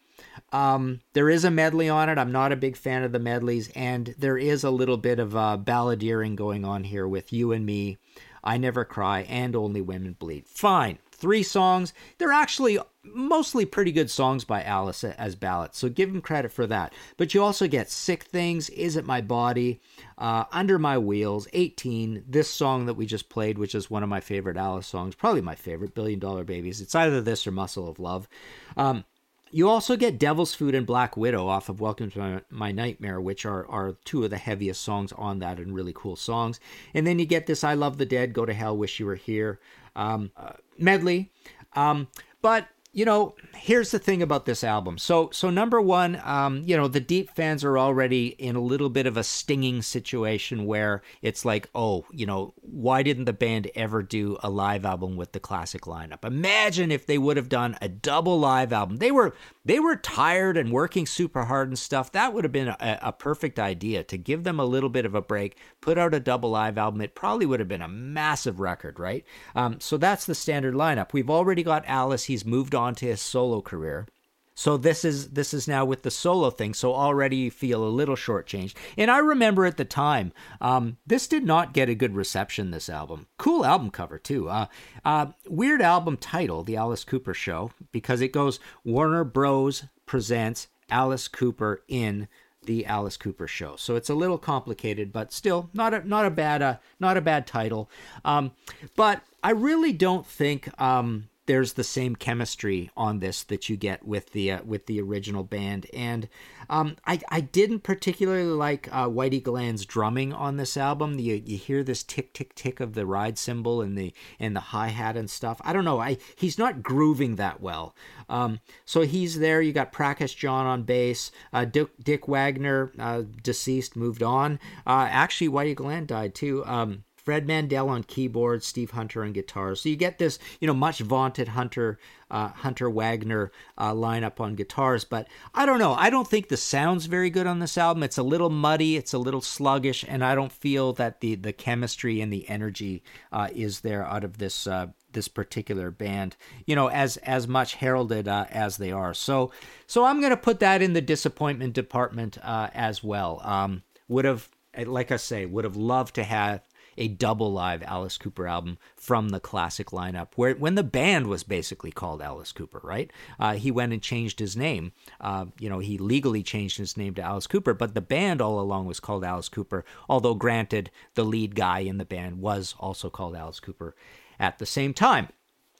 Um, 0.53 1.01
there 1.13 1.29
is 1.29 1.45
a 1.45 1.51
medley 1.51 1.89
on 1.91 2.09
it. 2.09 2.17
I'm 2.17 2.33
not 2.33 2.53
a 2.53 2.57
big 2.57 2.77
fan 2.77 3.03
of 3.03 3.13
the 3.13 3.19
medleys, 3.19 3.71
and 3.77 4.15
there 4.19 4.39
is 4.39 4.65
a 4.65 4.71
little 4.71 4.97
bit 4.97 5.19
of 5.19 5.37
uh, 5.37 5.59
balladeering 5.61 6.35
going 6.35 6.65
on 6.65 6.85
here 6.85 7.07
with 7.07 7.33
"You 7.33 7.53
and 7.53 7.67
Me," 7.67 7.99
"I 8.43 8.57
Never 8.57 8.87
Cry," 8.87 9.21
and 9.29 9.55
"Only 9.55 9.83
Women 9.83 10.15
Bleed." 10.19 10.47
Fine, 10.47 10.99
three 11.25 11.43
songs. 11.43 11.95
They're 12.19 12.33
actually 12.33 12.79
mostly 13.03 13.65
pretty 13.65 13.93
good 13.93 14.11
songs 14.11 14.45
by 14.45 14.63
Alice 14.63 15.03
as 15.05 15.35
ballads, 15.35 15.79
so 15.79 15.89
give 15.89 16.11
him 16.11 16.21
credit 16.21 16.53
for 16.53 16.67
that. 16.67 16.93
But 17.17 17.33
you 17.33 17.43
also 17.43 17.67
get 17.67 17.91
Sick 17.91 18.25
Things, 18.25 18.69
Is 18.69 18.95
It 18.95 19.07
My 19.07 19.23
Body, 19.23 19.81
uh, 20.19 20.45
Under 20.53 20.79
My 20.79 20.99
Wheels, 20.99 21.49
18, 21.55 22.25
this 22.29 22.51
song 22.51 22.85
that 22.85 22.93
we 22.93 23.07
just 23.07 23.31
played, 23.31 23.57
which 23.57 23.75
is 23.75 23.89
one 23.91 24.03
of 24.03 24.11
my 24.11 24.21
favorite 24.21 24.59
Alice 24.59 24.87
songs, 24.87 25.15
probably 25.15 25.41
my 25.41 25.55
favorite, 25.55 25.95
Billion 25.95 26.19
Dollar 26.19 26.45
Babies. 26.45 26.83
It's 26.83 26.95
either 26.95 27.23
this 27.23 27.47
or 27.47 27.53
Muscle 27.53 27.89
of 27.89 27.99
Love. 27.99 28.29
Um, 28.77 29.07
you 29.51 29.67
also 29.67 29.97
get 29.97 30.19
Devil's 30.19 30.53
Food 30.53 30.75
and 30.75 30.87
Black 30.87 31.17
Widow 31.17 31.47
off 31.49 31.71
of 31.71 31.81
Welcome 31.81 32.11
to 32.11 32.19
My, 32.19 32.41
My, 32.51 32.71
Nightmare, 32.71 33.21
which 33.21 33.47
are, 33.47 33.67
are 33.69 33.97
two 34.05 34.25
of 34.25 34.31
the 34.31 34.37
heaviest 34.37 34.83
songs 34.83 35.11
on 35.13 35.39
that 35.39 35.59
and 35.59 35.75
really 35.75 35.95
cool 35.95 36.17
songs. 36.17 36.61
And 36.93 37.07
then 37.07 37.19
you 37.19 37.25
get 37.25 37.47
this 37.47 37.65
I 37.65 37.73
Love 37.73 37.97
the 37.97 38.05
Dead, 38.05 38.35
Go 38.35 38.45
to 38.45 38.53
Hell, 38.53 38.77
Wish 38.77 39.01
You 39.01 39.07
Were 39.07 39.15
Here 39.15 39.59
um, 39.97 40.31
uh, 40.37 40.53
medley. 40.79 41.31
Um, 41.75 42.09
but 42.43 42.69
you 42.95 43.05
know, 43.05 43.35
here's 43.57 43.91
the 43.91 43.99
thing 43.99 44.23
about 44.23 44.47
this 44.47 44.63
album. 44.63 44.99
So, 44.99 45.29
so 45.33 45.51
number 45.51 45.81
one, 45.81 46.21
um, 46.23 46.63
you 46.65 46.77
know, 46.77 46.87
the 46.87 47.01
deep 47.01 47.29
fans 47.35 47.65
are 47.65 47.77
already 47.77 48.29
in 48.29 48.55
a 48.55 48.61
little 48.61 48.89
bit 48.89 49.05
of 49.07 49.17
a 49.17 49.25
stinging 49.25 49.83
situation 49.83 50.65
where 50.65 51.03
it's 51.21 51.45
like, 51.45 51.69
oh, 51.75 52.07
you 52.13 52.25
know, 52.25 52.55
why 52.61 53.03
didn't 53.03 53.25
the 53.25 53.33
band 53.33 53.69
ever 53.75 54.01
do 54.01 54.39
a 54.45 54.49
live 54.49 54.85
album 54.85 55.17
with 55.17 55.33
the 55.33 55.41
classic 55.41 55.83
lineup? 55.83 56.25
Imagine 56.25 56.93
if 56.93 57.05
they 57.05 57.19
would 57.19 57.37
have 57.37 57.49
done 57.49 57.77
a 57.83 57.89
double 57.89 58.39
live 58.39 58.73
album. 58.73 58.99
They 58.99 59.11
were 59.11 59.35
they 59.65 59.81
were 59.81 59.97
tired 59.97 60.57
and 60.57 60.71
working 60.73 61.07
super 61.07 61.45
hard 61.45 61.69
and 61.69 61.79
stuff. 61.79 62.13
That 62.13 62.35
would 62.35 62.45
have 62.45 62.53
been 62.53 62.69
a, 62.69 62.99
a 63.03 63.13
perfect 63.13 63.59
idea 63.59 64.05
to 64.05 64.19
give 64.19 64.45
them 64.45 64.61
a 64.61 64.65
little 64.65 64.91
bit 64.91 65.07
of 65.07 65.15
a 65.15 65.23
break, 65.23 65.57
put 65.81 65.99
out 65.99 66.15
a 66.15 66.21
double 66.21 66.51
live 66.51 66.77
album. 66.77 67.01
It 67.01 67.15
probably 67.15 67.47
would 67.47 67.61
have 67.61 67.69
been 67.69 67.83
a 67.83 67.89
massive 67.89 68.61
record, 68.61 68.99
right? 68.99 69.25
Um, 69.55 69.81
so 69.81 69.97
that's 69.97 70.27
the 70.27 70.35
standard 70.35 70.75
lineup. 70.75 71.13
We've 71.13 71.31
already 71.31 71.63
got 71.63 71.85
Alice. 71.87 72.25
He's 72.25 72.45
moved 72.45 72.75
on 72.75 72.95
to 72.97 73.07
his 73.07 73.21
solo 73.21 73.63
career. 73.63 74.07
So 74.55 74.77
this 74.77 75.05
is 75.05 75.31
this 75.31 75.53
is 75.53 75.67
now 75.67 75.85
with 75.85 76.03
the 76.03 76.11
solo 76.11 76.51
thing. 76.51 76.75
So 76.75 76.95
already 76.95 77.37
you 77.37 77.51
feel 77.51 77.85
a 77.85 77.89
little 77.89 78.15
shortchanged. 78.15 78.75
And 78.97 79.11
I 79.11 79.19
remember 79.19 79.65
at 79.65 79.77
the 79.77 79.85
time, 79.85 80.33
um, 80.61 80.97
this 81.07 81.27
did 81.27 81.45
not 81.45 81.75
get 81.75 81.89
a 81.89 81.95
good 81.95 82.15
reception. 82.15 82.71
This 82.71 82.89
album, 82.89 83.27
cool 83.37 83.65
album 83.65 83.91
cover 83.91 84.19
too. 84.19 84.49
Uh, 84.49 84.67
uh, 85.05 85.27
weird 85.49 85.83
album 85.83 86.17
title, 86.17 86.63
The 86.63 86.77
Alice 86.77 87.05
Cooper 87.05 87.35
Show, 87.35 87.73
because 87.91 88.21
it 88.21 88.33
goes 88.33 88.61
Warner 88.85 89.25
Bros 89.25 89.85
presents 90.07 90.69
Alice 90.89 91.27
Cooper 91.27 91.83
in 91.89 92.29
the 92.65 92.87
Alice 92.87 93.17
Cooper 93.17 93.47
Show. 93.47 93.77
So 93.77 93.97
it's 93.97 94.09
a 94.09 94.15
little 94.15 94.39
complicated, 94.39 95.13
but 95.13 95.33
still 95.33 95.71
not 95.75 95.93
a 95.95 96.07
not 96.09 96.27
a 96.27 96.31
bad 96.31 96.63
uh, 96.63 96.77
not 97.01 97.17
a 97.17 97.21
bad 97.21 97.47
title. 97.47 97.91
Um, 98.25 98.53
but 98.97 99.23
I 99.43 99.51
really 99.51 99.93
don't 99.93 100.27
think 100.27 100.69
um, 100.81 101.29
there's 101.47 101.75
the 101.75 101.85
same 101.85 102.17
chemistry 102.17 102.91
on 102.97 103.19
this 103.19 103.43
that 103.45 103.69
you 103.69 103.77
get 103.77 104.07
with 104.07 104.31
the 104.31 104.53
uh, 104.53 104.63
with 104.63 104.87
the 104.87 105.01
original 105.01 105.45
band, 105.45 105.87
and 105.93 106.29
um, 106.71 106.97
I 107.07 107.21
I 107.29 107.41
didn't 107.41 107.81
particularly 107.81 108.45
like 108.45 108.89
uh, 108.93 109.09
Whitey 109.09 109.43
Glan's 109.43 109.85
drumming 109.85 110.33
on 110.33 110.57
this 110.57 110.77
album. 110.77 111.19
You 111.19 111.43
you 111.45 111.57
hear 111.57 111.83
this 111.83 112.03
tick 112.03 112.33
tick 112.33 112.55
tick 112.55 112.81
of 112.81 112.95
the 112.95 113.07
ride 113.07 113.39
cymbal 113.39 113.83
and 113.83 113.97
the 113.97 114.13
and 114.39 114.57
the 114.57 114.61
hi 114.61 114.89
hat 114.89 115.17
and 115.17 115.29
stuff. 115.29 115.61
I 115.65 115.73
don't 115.73 115.85
know. 115.85 116.01
I 116.01 116.19
he's 116.37 116.59
not 116.59 116.83
grooving 116.83 117.37
that 117.37 117.61
well. 117.61 117.95
Um, 118.29 118.61
so 118.85 119.03
he's 119.03 119.39
there. 119.39 119.61
You 119.61 119.73
got 119.73 119.93
Prakash 119.93 120.37
John 120.37 120.67
on 120.67 120.83
bass. 120.85 121.31
Uh, 121.53 121.65
Dick, 121.65 121.89
Dick 122.03 122.29
Wagner, 122.29 122.93
uh, 122.99 123.23
deceased, 123.43 123.97
moved 123.97 124.23
on. 124.23 124.59
Uh, 124.87 125.07
actually, 125.11 125.49
Whitey 125.49 125.75
Glan 125.75 126.07
died 126.07 126.35
too. 126.35 126.65
Um, 126.67 127.05
Fred 127.25 127.47
Mandel 127.47 127.89
on 127.89 128.05
keyboards, 128.05 128.67
Steve 128.67 128.91
Hunter 128.91 129.25
on 129.25 129.33
guitars. 129.33 129.81
So 129.81 129.89
you 129.89 129.97
get 129.97 130.19
this, 130.19 130.39
you 130.61 130.67
know, 130.67 130.75
much 130.75 130.99
vaunted 131.01 131.49
Hunter 131.49 131.99
uh, 132.31 132.49
Hunter 132.49 132.91
Wagner 132.91 133.53
uh, 133.79 133.93
lineup 133.93 134.41
on 134.41 134.55
guitars. 134.57 135.05
But 135.05 135.29
I 135.55 135.67
don't 135.67 135.79
know. 135.79 135.95
I 135.95 136.11
don't 136.11 136.29
think 136.29 136.49
the 136.49 136.57
sound's 136.57 137.07
very 137.07 137.31
good 137.31 137.47
on 137.47 137.61
this 137.61 137.79
album. 137.79 138.03
It's 138.03 138.19
a 138.19 138.23
little 138.23 138.51
muddy. 138.51 138.97
It's 138.97 139.15
a 139.15 139.19
little 139.19 139.41
sluggish, 139.41 140.05
and 140.07 140.25
I 140.25 140.35
don't 140.35 140.53
feel 140.53 140.93
that 140.95 141.21
the 141.21 141.35
the 141.37 141.53
chemistry 141.53 142.21
and 142.21 142.33
the 142.33 142.49
energy 142.49 143.03
uh, 143.33 143.49
is 143.55 143.81
there 143.81 144.05
out 144.05 144.25
of 144.25 144.39
this 144.39 144.67
uh, 144.67 144.89
this 145.13 145.29
particular 145.29 145.91
band. 145.91 146.37
You 146.67 146.77
know, 146.77 146.89
as 146.89 147.17
as 147.19 147.49
much 147.49 147.77
heralded 147.77 148.29
uh, 148.29 148.47
as 148.51 148.77
they 148.77 148.93
are. 148.93 149.15
So 149.15 149.53
so 149.87 150.05
I'm 150.05 150.21
gonna 150.21 150.37
put 150.37 150.61
that 150.61 150.83
in 150.83 150.93
the 150.93 151.01
disappointment 151.01 151.73
department 151.73 152.37
uh, 152.43 152.69
as 152.75 153.03
well. 153.03 153.41
Um, 153.45 153.83
would 154.09 154.25
have 154.25 154.49
like 154.87 155.13
I 155.13 155.17
say, 155.17 155.47
would 155.47 155.65
have 155.65 155.77
loved 155.77 156.17
to 156.17 156.25
have 156.25 156.63
a 156.97 157.09
double 157.09 157.53
live 157.53 157.83
Alice 157.83 158.19
Cooper 158.19 158.47
album 158.47 158.79
from 158.97 159.31
the 159.31 159.41
classic 159.41 159.89
lineup, 159.89 160.29
where 160.37 160.55
when 160.55 160.75
the 160.75 160.83
band 160.83 161.27
was 161.27 161.43
basically 161.43 161.91
called 161.91 162.23
Alice 162.23 162.53
Cooper, 162.53 162.81
right? 162.83 163.11
Uh, 163.39 163.55
he 163.55 163.71
went 163.71 163.93
and 163.93 164.03
changed 164.03 164.39
his 164.39 164.57
name. 164.57 164.93
Uh, 165.21 165.47
you 165.59 165.69
know, 165.69 165.79
he 165.79 165.99
legally 165.99 166.43
changed 166.43 166.79
his 166.79 166.97
name 166.97 167.15
to 167.15 167.23
Alice 167.23 167.47
Cooper, 167.47 167.75
but 167.75 167.95
the 167.95 168.01
band 168.01 168.41
all 168.41 168.61
along 168.61 168.87
was 168.87 169.01
called 169.01 169.25
Alice 169.25 169.49
Cooper. 169.49 169.85
Although, 170.09 170.35
granted, 170.35 170.91
the 171.15 171.25
lead 171.25 171.55
guy 171.55 171.81
in 171.81 171.99
the 171.99 172.05
band 172.05 172.41
was 172.41 172.75
also 172.79 173.11
called 173.11 173.37
Alice 173.37 173.61
Cooper 173.61 173.95
at 174.39 174.59
the 174.59 174.67
same 174.67 174.95
time. 174.95 175.29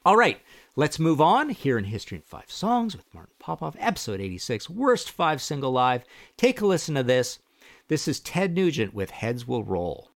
All 0.05 0.15
right, 0.15 0.39
let's 0.75 0.99
move 0.99 1.19
on 1.19 1.49
here 1.49 1.79
in 1.79 1.85
History 1.85 2.17
in 2.17 2.21
Five 2.21 2.51
Songs 2.51 2.95
with 2.95 3.11
Martin 3.11 3.33
Popoff, 3.39 3.75
episode 3.79 4.21
86, 4.21 4.69
Worst 4.69 5.09
Five 5.09 5.41
Single 5.41 5.71
Live. 5.71 6.03
Take 6.37 6.61
a 6.61 6.67
listen 6.67 6.93
to 6.93 7.01
this. 7.01 7.39
This 7.87 8.07
is 8.07 8.19
Ted 8.19 8.55
Nugent 8.55 8.95
with 8.95 9.11
Heads 9.11 9.47
Will 9.47 9.63
Roll. 9.63 10.09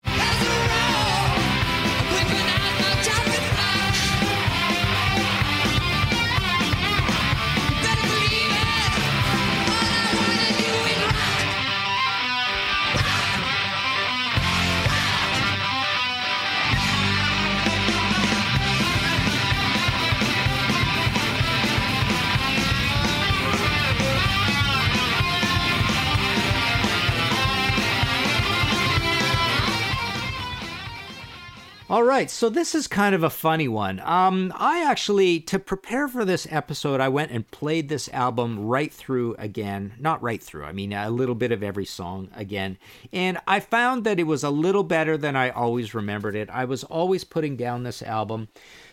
All 31.90 32.02
right, 32.02 32.28
so 32.28 32.50
this 32.50 32.74
is 32.74 32.86
kind 32.86 33.14
of 33.14 33.22
a 33.22 33.30
funny 33.30 33.66
one. 33.66 33.98
Um, 34.00 34.52
I 34.54 34.84
actually, 34.84 35.40
to 35.40 35.58
prepare 35.58 36.06
for 36.06 36.22
this 36.22 36.46
episode, 36.50 37.00
I 37.00 37.08
went 37.08 37.32
and 37.32 37.50
played 37.50 37.88
this 37.88 38.10
album 38.10 38.60
right 38.66 38.92
through 38.92 39.36
again. 39.38 39.94
Not 39.98 40.22
right 40.22 40.42
through, 40.42 40.64
I 40.64 40.72
mean, 40.72 40.92
a 40.92 41.08
little 41.08 41.34
bit 41.34 41.50
of 41.50 41.62
every 41.62 41.86
song 41.86 42.28
again. 42.36 42.76
And 43.10 43.38
I 43.46 43.60
found 43.60 44.04
that 44.04 44.20
it 44.20 44.24
was 44.24 44.44
a 44.44 44.50
little 44.50 44.82
better 44.82 45.16
than 45.16 45.34
I 45.34 45.48
always 45.48 45.94
remembered 45.94 46.36
it. 46.36 46.50
I 46.50 46.66
was 46.66 46.84
always 46.84 47.24
putting 47.24 47.56
down 47.56 47.84
this 47.84 48.02
album. 48.02 48.48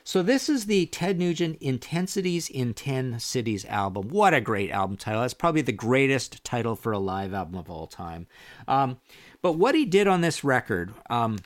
So 0.05 0.23
this 0.23 0.47
is 0.47 0.65
the 0.65 0.85
Ted 0.85 1.19
Nugent 1.19 1.57
Intensities 1.59 2.49
in 2.49 2.73
10 2.73 3.19
Cities 3.19 3.65
album. 3.65 4.07
What 4.07 4.33
a 4.33 4.39
great 4.39 4.71
album 4.71 4.95
title. 4.95 5.19
That's 5.19 5.33
probably 5.33 5.63
the 5.63 5.73
greatest 5.73 6.45
title 6.45 6.77
for 6.77 6.93
a 6.93 6.99
live 6.99 7.33
album 7.33 7.55
of 7.55 7.69
all 7.69 7.87
time. 7.87 8.27
Um, 8.69 9.01
but 9.41 9.57
what 9.57 9.75
he 9.75 9.83
did 9.83 10.07
on 10.07 10.21
this 10.21 10.45
record, 10.45 10.93
um, 11.09 11.39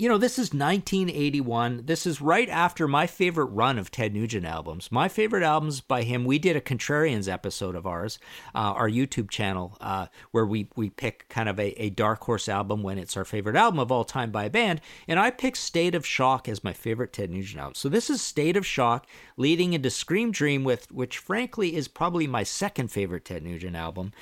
you 0.00 0.08
know, 0.08 0.16
this 0.16 0.38
is 0.38 0.54
1981. 0.54 1.82
This 1.86 2.06
is 2.06 2.20
right 2.20 2.48
after 2.48 2.86
my 2.86 3.08
favorite 3.08 3.46
run 3.46 3.80
of 3.80 3.90
Ted 3.90 4.14
Nugent 4.14 4.46
albums. 4.46 4.92
My 4.92 5.08
favorite 5.08 5.42
albums 5.42 5.80
by 5.80 6.04
him, 6.04 6.24
we 6.24 6.38
did 6.38 6.54
a 6.54 6.60
Contrarians 6.60 7.28
episode 7.28 7.74
of 7.74 7.84
ours, 7.84 8.20
uh, 8.54 8.58
our 8.58 8.88
YouTube 8.88 9.28
channel, 9.28 9.76
uh, 9.80 10.06
where 10.30 10.46
we, 10.46 10.68
we 10.76 10.88
pick 10.88 11.28
kind 11.28 11.48
of 11.48 11.58
a, 11.58 11.70
a 11.82 11.90
dark 11.90 12.22
horse 12.22 12.48
album 12.48 12.84
when 12.84 12.96
it's 12.96 13.16
our 13.16 13.24
favorite 13.24 13.56
album 13.56 13.80
of 13.80 13.90
all 13.90 14.04
time 14.04 14.30
by 14.30 14.44
a 14.44 14.50
band. 14.50 14.80
And 15.08 15.18
I 15.18 15.32
picked 15.32 15.56
State 15.56 15.96
of 15.96 16.06
Shock 16.06 16.48
as 16.48 16.62
my 16.62 16.72
favorite 16.72 17.12
Ted 17.12 17.30
Nugent 17.32 17.60
album. 17.60 17.74
So 17.74 17.88
this 17.88 18.08
is 18.08 18.22
State 18.22 18.56
of 18.56 18.64
Shock 18.64 19.04
leading 19.36 19.72
into 19.72 19.90
Scream 19.90 20.30
Dream, 20.30 20.62
with 20.62 20.92
which 20.92 21.18
frankly 21.18 21.74
is 21.74 21.88
probably 21.88 22.28
my 22.28 22.44
second 22.44 22.92
favorite 22.92 23.24
Ted 23.24 23.42
Nugent 23.42 23.74
album. 23.74 24.12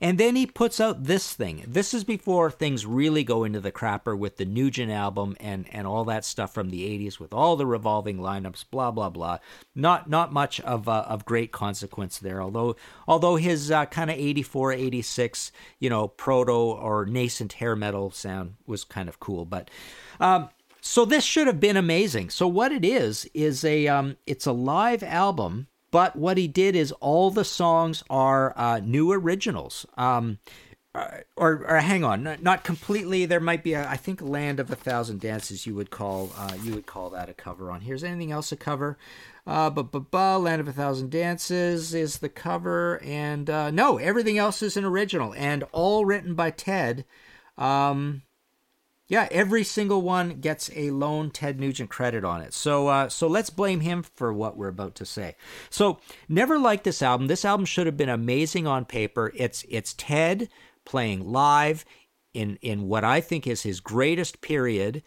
And 0.00 0.16
then 0.16 0.36
he 0.36 0.46
puts 0.46 0.78
out 0.78 1.02
this 1.04 1.32
thing. 1.32 1.64
This 1.66 1.92
is 1.92 2.04
before 2.04 2.52
things 2.52 2.86
really 2.86 3.24
go 3.24 3.42
into 3.42 3.58
the 3.58 3.72
crapper 3.72 4.16
with 4.16 4.36
the 4.36 4.44
Nugent 4.44 4.92
album 4.92 5.23
album 5.24 5.36
and 5.40 5.66
and 5.72 5.86
all 5.86 6.04
that 6.04 6.24
stuff 6.24 6.52
from 6.52 6.70
the 6.70 6.82
80s 6.82 7.18
with 7.18 7.32
all 7.32 7.56
the 7.56 7.66
revolving 7.66 8.18
lineups 8.18 8.64
blah 8.70 8.90
blah 8.90 9.10
blah 9.10 9.38
not 9.74 10.08
not 10.08 10.32
much 10.32 10.60
of 10.60 10.88
uh, 10.88 11.04
of 11.08 11.24
great 11.24 11.52
consequence 11.52 12.18
there 12.18 12.42
although 12.42 12.76
although 13.08 13.36
his 13.36 13.70
uh, 13.70 13.86
kind 13.86 14.10
of 14.10 14.16
84 14.16 14.72
86 14.72 15.52
you 15.78 15.90
know 15.90 16.08
proto 16.08 16.52
or 16.52 17.06
nascent 17.06 17.54
hair 17.54 17.74
metal 17.76 18.10
sound 18.10 18.54
was 18.66 18.84
kind 18.84 19.08
of 19.08 19.20
cool 19.20 19.44
but 19.44 19.70
um, 20.20 20.48
so 20.80 21.04
this 21.04 21.24
should 21.24 21.46
have 21.46 21.60
been 21.60 21.76
amazing 21.76 22.30
so 22.30 22.46
what 22.46 22.72
it 22.72 22.84
is 22.84 23.28
is 23.34 23.64
a 23.64 23.88
um, 23.88 24.16
it's 24.26 24.46
a 24.46 24.52
live 24.52 25.02
album 25.02 25.66
but 25.90 26.16
what 26.16 26.36
he 26.36 26.48
did 26.48 26.74
is 26.74 26.90
all 26.92 27.30
the 27.30 27.44
songs 27.44 28.02
are 28.10 28.52
uh, 28.56 28.80
new 28.82 29.12
originals. 29.12 29.86
Um, 29.96 30.40
or, 31.36 31.64
or 31.66 31.78
hang 31.78 32.04
on, 32.04 32.22
not, 32.22 32.42
not, 32.42 32.62
completely. 32.62 33.26
There 33.26 33.40
might 33.40 33.64
be, 33.64 33.72
a, 33.72 33.88
I 33.88 33.96
think, 33.96 34.22
"Land 34.22 34.60
of 34.60 34.70
a 34.70 34.76
Thousand 34.76 35.20
Dances." 35.20 35.66
You 35.66 35.74
would 35.74 35.90
call, 35.90 36.32
uh, 36.36 36.56
you 36.62 36.72
would 36.74 36.86
call 36.86 37.10
that 37.10 37.28
a 37.28 37.34
cover 37.34 37.70
on. 37.70 37.80
Here's 37.80 38.04
anything 38.04 38.30
else 38.30 38.52
a 38.52 38.56
cover. 38.56 38.96
Uh, 39.46 39.70
but 39.70 39.90
but 39.90 40.10
but 40.10 40.38
"Land 40.38 40.60
of 40.60 40.68
a 40.68 40.72
Thousand 40.72 41.10
Dances" 41.10 41.94
is 41.94 42.18
the 42.18 42.28
cover, 42.28 43.00
and 43.02 43.50
uh, 43.50 43.70
no, 43.72 43.98
everything 43.98 44.38
else 44.38 44.62
is 44.62 44.76
an 44.76 44.84
original 44.84 45.34
and 45.34 45.64
all 45.72 46.04
written 46.04 46.34
by 46.34 46.50
Ted. 46.50 47.04
Um, 47.58 48.22
yeah, 49.06 49.28
every 49.30 49.64
single 49.64 50.00
one 50.00 50.40
gets 50.40 50.70
a 50.74 50.90
lone 50.90 51.30
Ted 51.30 51.60
Nugent 51.60 51.90
credit 51.90 52.24
on 52.24 52.40
it. 52.40 52.54
So 52.54 52.88
uh, 52.88 53.08
so 53.08 53.26
let's 53.26 53.50
blame 53.50 53.80
him 53.80 54.02
for 54.02 54.32
what 54.32 54.56
we're 54.56 54.68
about 54.68 54.94
to 54.96 55.04
say. 55.04 55.36
So 55.68 55.98
never 56.28 56.58
liked 56.58 56.84
this 56.84 57.02
album. 57.02 57.26
This 57.26 57.44
album 57.44 57.66
should 57.66 57.86
have 57.86 57.96
been 57.96 58.08
amazing 58.08 58.66
on 58.66 58.84
paper. 58.84 59.32
It's 59.34 59.64
it's 59.68 59.92
Ted 59.94 60.48
playing 60.84 61.30
live 61.30 61.84
in 62.32 62.58
in 62.62 62.88
what 62.88 63.04
I 63.04 63.20
think 63.20 63.46
is 63.46 63.62
his 63.62 63.80
greatest 63.80 64.40
period, 64.40 65.02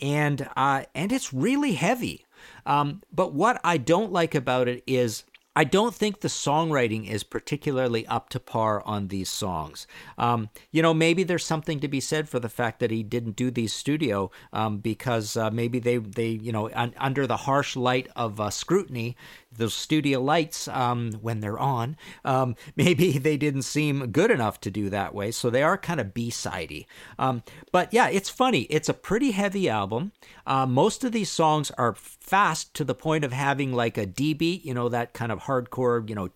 and 0.00 0.48
uh, 0.56 0.84
and 0.94 1.12
it's 1.12 1.34
really 1.34 1.72
heavy. 1.72 2.24
Um, 2.66 3.02
but 3.12 3.34
what 3.34 3.60
I 3.64 3.78
don't 3.78 4.12
like 4.12 4.34
about 4.34 4.68
it 4.68 4.84
is 4.86 5.24
I 5.58 5.64
don't 5.64 5.92
think 5.92 6.20
the 6.20 6.28
songwriting 6.28 7.10
is 7.10 7.24
particularly 7.24 8.06
up 8.06 8.28
to 8.28 8.38
par 8.38 8.80
on 8.86 9.08
these 9.08 9.28
songs. 9.28 9.88
Um, 10.16 10.50
you 10.70 10.82
know, 10.82 10.94
maybe 10.94 11.24
there's 11.24 11.44
something 11.44 11.80
to 11.80 11.88
be 11.88 11.98
said 11.98 12.28
for 12.28 12.38
the 12.38 12.48
fact 12.48 12.78
that 12.78 12.92
he 12.92 13.02
didn't 13.02 13.34
do 13.34 13.50
these 13.50 13.72
studio 13.72 14.30
um, 14.52 14.78
because 14.78 15.36
uh, 15.36 15.50
maybe 15.50 15.80
they, 15.80 15.96
they 15.96 16.28
you 16.28 16.52
know, 16.52 16.70
un- 16.74 16.94
under 16.98 17.26
the 17.26 17.38
harsh 17.38 17.74
light 17.74 18.06
of 18.14 18.38
uh, 18.38 18.50
scrutiny, 18.50 19.16
those 19.50 19.74
studio 19.74 20.20
lights 20.20 20.68
um, 20.68 21.10
when 21.22 21.40
they're 21.40 21.58
on, 21.58 21.96
um, 22.24 22.54
maybe 22.76 23.18
they 23.18 23.36
didn't 23.36 23.62
seem 23.62 24.12
good 24.12 24.30
enough 24.30 24.60
to 24.60 24.70
do 24.70 24.88
that 24.90 25.12
way. 25.12 25.32
So 25.32 25.50
they 25.50 25.64
are 25.64 25.76
kind 25.76 25.98
of 25.98 26.14
B-sidey. 26.14 26.86
Um, 27.18 27.42
but 27.72 27.92
yeah, 27.92 28.08
it's 28.08 28.30
funny. 28.30 28.62
It's 28.70 28.88
a 28.88 28.94
pretty 28.94 29.32
heavy 29.32 29.68
album. 29.68 30.12
Uh, 30.46 30.66
most 30.66 31.02
of 31.02 31.10
these 31.10 31.32
songs 31.32 31.72
are 31.72 31.96
fast 32.28 32.74
to 32.74 32.84
the 32.84 32.94
point 32.94 33.24
of 33.24 33.32
having 33.32 33.72
like 33.72 33.96
a 33.96 34.06
D 34.06 34.34
beat, 34.34 34.64
you 34.64 34.74
know, 34.74 34.88
that 34.88 35.14
kind 35.14 35.32
of 35.32 35.40
hardcore, 35.40 36.08
you 36.08 36.14
know, 36.14 36.28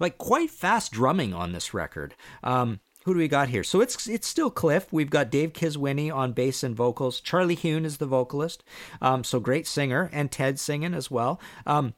like 0.00 0.18
quite 0.18 0.50
fast 0.50 0.92
drumming 0.92 1.34
on 1.34 1.52
this 1.52 1.74
record. 1.74 2.14
Um, 2.42 2.80
who 3.04 3.14
do 3.14 3.18
we 3.18 3.28
got 3.28 3.48
here? 3.50 3.62
So 3.62 3.80
it's 3.80 4.08
it's 4.08 4.26
still 4.26 4.50
Cliff. 4.50 4.92
We've 4.92 5.10
got 5.10 5.30
Dave 5.30 5.52
Kiswiney 5.52 6.12
on 6.12 6.32
bass 6.32 6.64
and 6.64 6.74
vocals. 6.74 7.20
Charlie 7.20 7.54
Huhn 7.54 7.84
is 7.84 7.98
the 7.98 8.06
vocalist. 8.06 8.64
Um, 9.00 9.22
so 9.22 9.38
great 9.38 9.66
singer, 9.66 10.10
and 10.12 10.32
Ted 10.32 10.58
singing 10.58 10.92
as 10.92 11.08
well. 11.08 11.40
Um, 11.66 11.94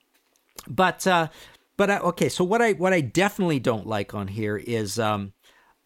but 0.68 1.06
uh, 1.06 1.28
but 1.78 1.88
uh, 1.88 2.00
okay. 2.04 2.28
So 2.28 2.44
what 2.44 2.60
I 2.60 2.72
what 2.72 2.92
I 2.92 3.00
definitely 3.00 3.58
don't 3.58 3.86
like 3.86 4.14
on 4.14 4.28
here 4.28 4.58
is 4.58 4.98
um, 4.98 5.32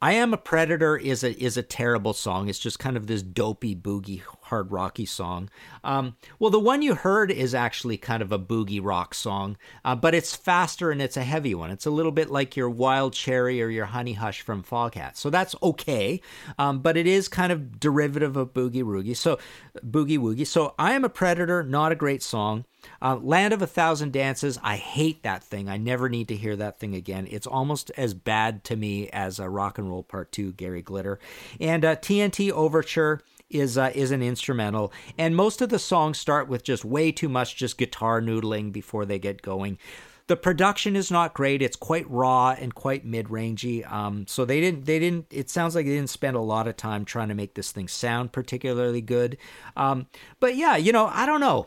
I 0.03 0.15
Am 0.15 0.35
a 0.35 0.37
Predator 0.37 0.97
is 0.97 1.23
a 1.23 1.41
is 1.41 1.57
a 1.57 1.63
terrible 1.63 2.13
song. 2.13 2.49
It's 2.49 2.59
just 2.59 2.81
kind 2.81 2.97
of 2.97 3.07
this 3.07 3.23
dopey 3.23 3.77
boogie 3.77 4.21
hard 4.41 4.73
rocky 4.73 5.07
song. 5.07 5.49
Um, 5.85 6.17
well, 6.41 6.51
the 6.51 6.59
one 6.59 6.83
you 6.83 6.97
heard 6.97 7.31
is 7.31 7.55
actually 7.55 7.99
kind 7.99 8.21
of 8.21 8.33
a 8.33 8.39
boogie 8.39 8.81
rock 8.83 9.15
song, 9.15 9.57
uh, 9.85 9.95
but 9.95 10.13
it's 10.13 10.35
faster 10.35 10.91
and 10.91 11.01
it's 11.01 11.17
a 11.17 11.23
heavy 11.23 11.55
one. 11.55 11.71
It's 11.71 11.87
a 11.87 11.91
little 11.93 12.11
bit 12.11 12.33
like 12.33 12.57
your 12.57 12.69
Wild 12.69 13.13
Cherry 13.13 13.63
or 13.63 13.69
your 13.69 13.87
Honey 13.87 14.15
Hush 14.15 14.41
from 14.41 14.65
Foghat. 14.65 15.17
So 15.17 15.31
that's 15.31 15.55
okay, 15.63 16.21
um, 16.59 16.81
but 16.81 16.97
it 16.97 17.07
is 17.07 17.29
kind 17.29 17.53
of 17.53 17.79
derivative 17.79 18.37
of 18.37 18.53
Boogie 18.53 18.83
Woogie. 18.83 19.17
So 19.17 19.39
Boogie 19.87 20.19
Woogie. 20.19 20.49
So 20.49 20.75
I 20.81 20.95
Am 20.95 21.05
a 21.05 21.09
Predator, 21.09 21.63
not 21.63 21.93
a 21.93 21.95
great 21.95 22.25
song. 22.25 22.65
Uh, 23.01 23.17
Land 23.17 23.53
of 23.53 23.63
a 23.63 23.67
Thousand 23.67 24.13
Dances, 24.13 24.59
I 24.63 24.77
hate 24.77 25.23
that 25.23 25.43
thing. 25.43 25.69
I 25.69 25.77
never 25.77 26.09
need 26.09 26.29
to 26.29 26.37
hear 26.37 26.57
that 26.57 26.79
thing 26.79 26.95
again. 26.95 27.27
It's 27.31 27.47
almost 27.47 27.91
as 27.97 28.15
bad 28.15 28.65
to 28.65 28.77
me 28.77 29.09
as 29.11 29.39
a 29.39 29.49
Rock 29.49 29.79
and 29.79 29.89
Roll 29.89 30.03
Part 30.03 30.33
2, 30.33 30.53
Gary 30.53 30.83
Glitter. 30.83 31.19
And 31.61 31.85
uh, 31.85 31.97
TNT 31.97 32.51
Overture 32.51 33.21
is 33.53 33.79
uh, 33.79 33.93
is 33.95 34.11
an 34.11 34.23
instrumental, 34.23 34.93
and 35.19 35.37
most 35.37 35.61
of 35.61 35.69
the 35.69 35.79
songs 35.79 36.19
start 36.19 36.49
with 36.49 36.65
just 36.65 36.85
way 36.85 37.13
too 37.13 37.29
much 37.29 37.55
just 37.57 37.79
guitar 37.79 38.21
noodling 38.21 38.73
before 38.73 39.05
they 39.05 39.19
get 39.19 39.43
going. 39.43 39.79
The 40.29 40.37
production 40.37 40.97
is 40.97 41.11
not 41.11 41.35
great. 41.35 41.61
It's 41.61 41.77
quite 41.77 42.09
raw 42.09 42.57
and 42.59 42.75
quite 42.75 43.05
mid-rangey. 43.05 43.91
Um, 43.91 44.27
so 44.27 44.45
they 44.45 44.61
didn't 44.61 44.87
they 44.87 44.99
didn't. 44.99 45.27
It 45.31 45.51
sounds 45.51 45.75
like 45.75 45.85
they 45.85 45.95
didn't 45.95 46.11
spend 46.11 46.37
a 46.37 46.41
lot 46.41 46.67
of 46.67 46.77
time 46.77 47.05
trying 47.05 47.29
to 47.29 47.35
make 47.35 47.55
this 47.55 47.73
thing 47.73 47.89
sound 47.89 48.33
particularly 48.33 49.03
good. 49.03 49.37
Um, 49.77 50.07
but 50.41 50.57
yeah, 50.57 50.77
you 50.77 50.93
know, 50.93 51.07
I 51.13 51.27
don't 51.27 51.41
know. 51.41 51.67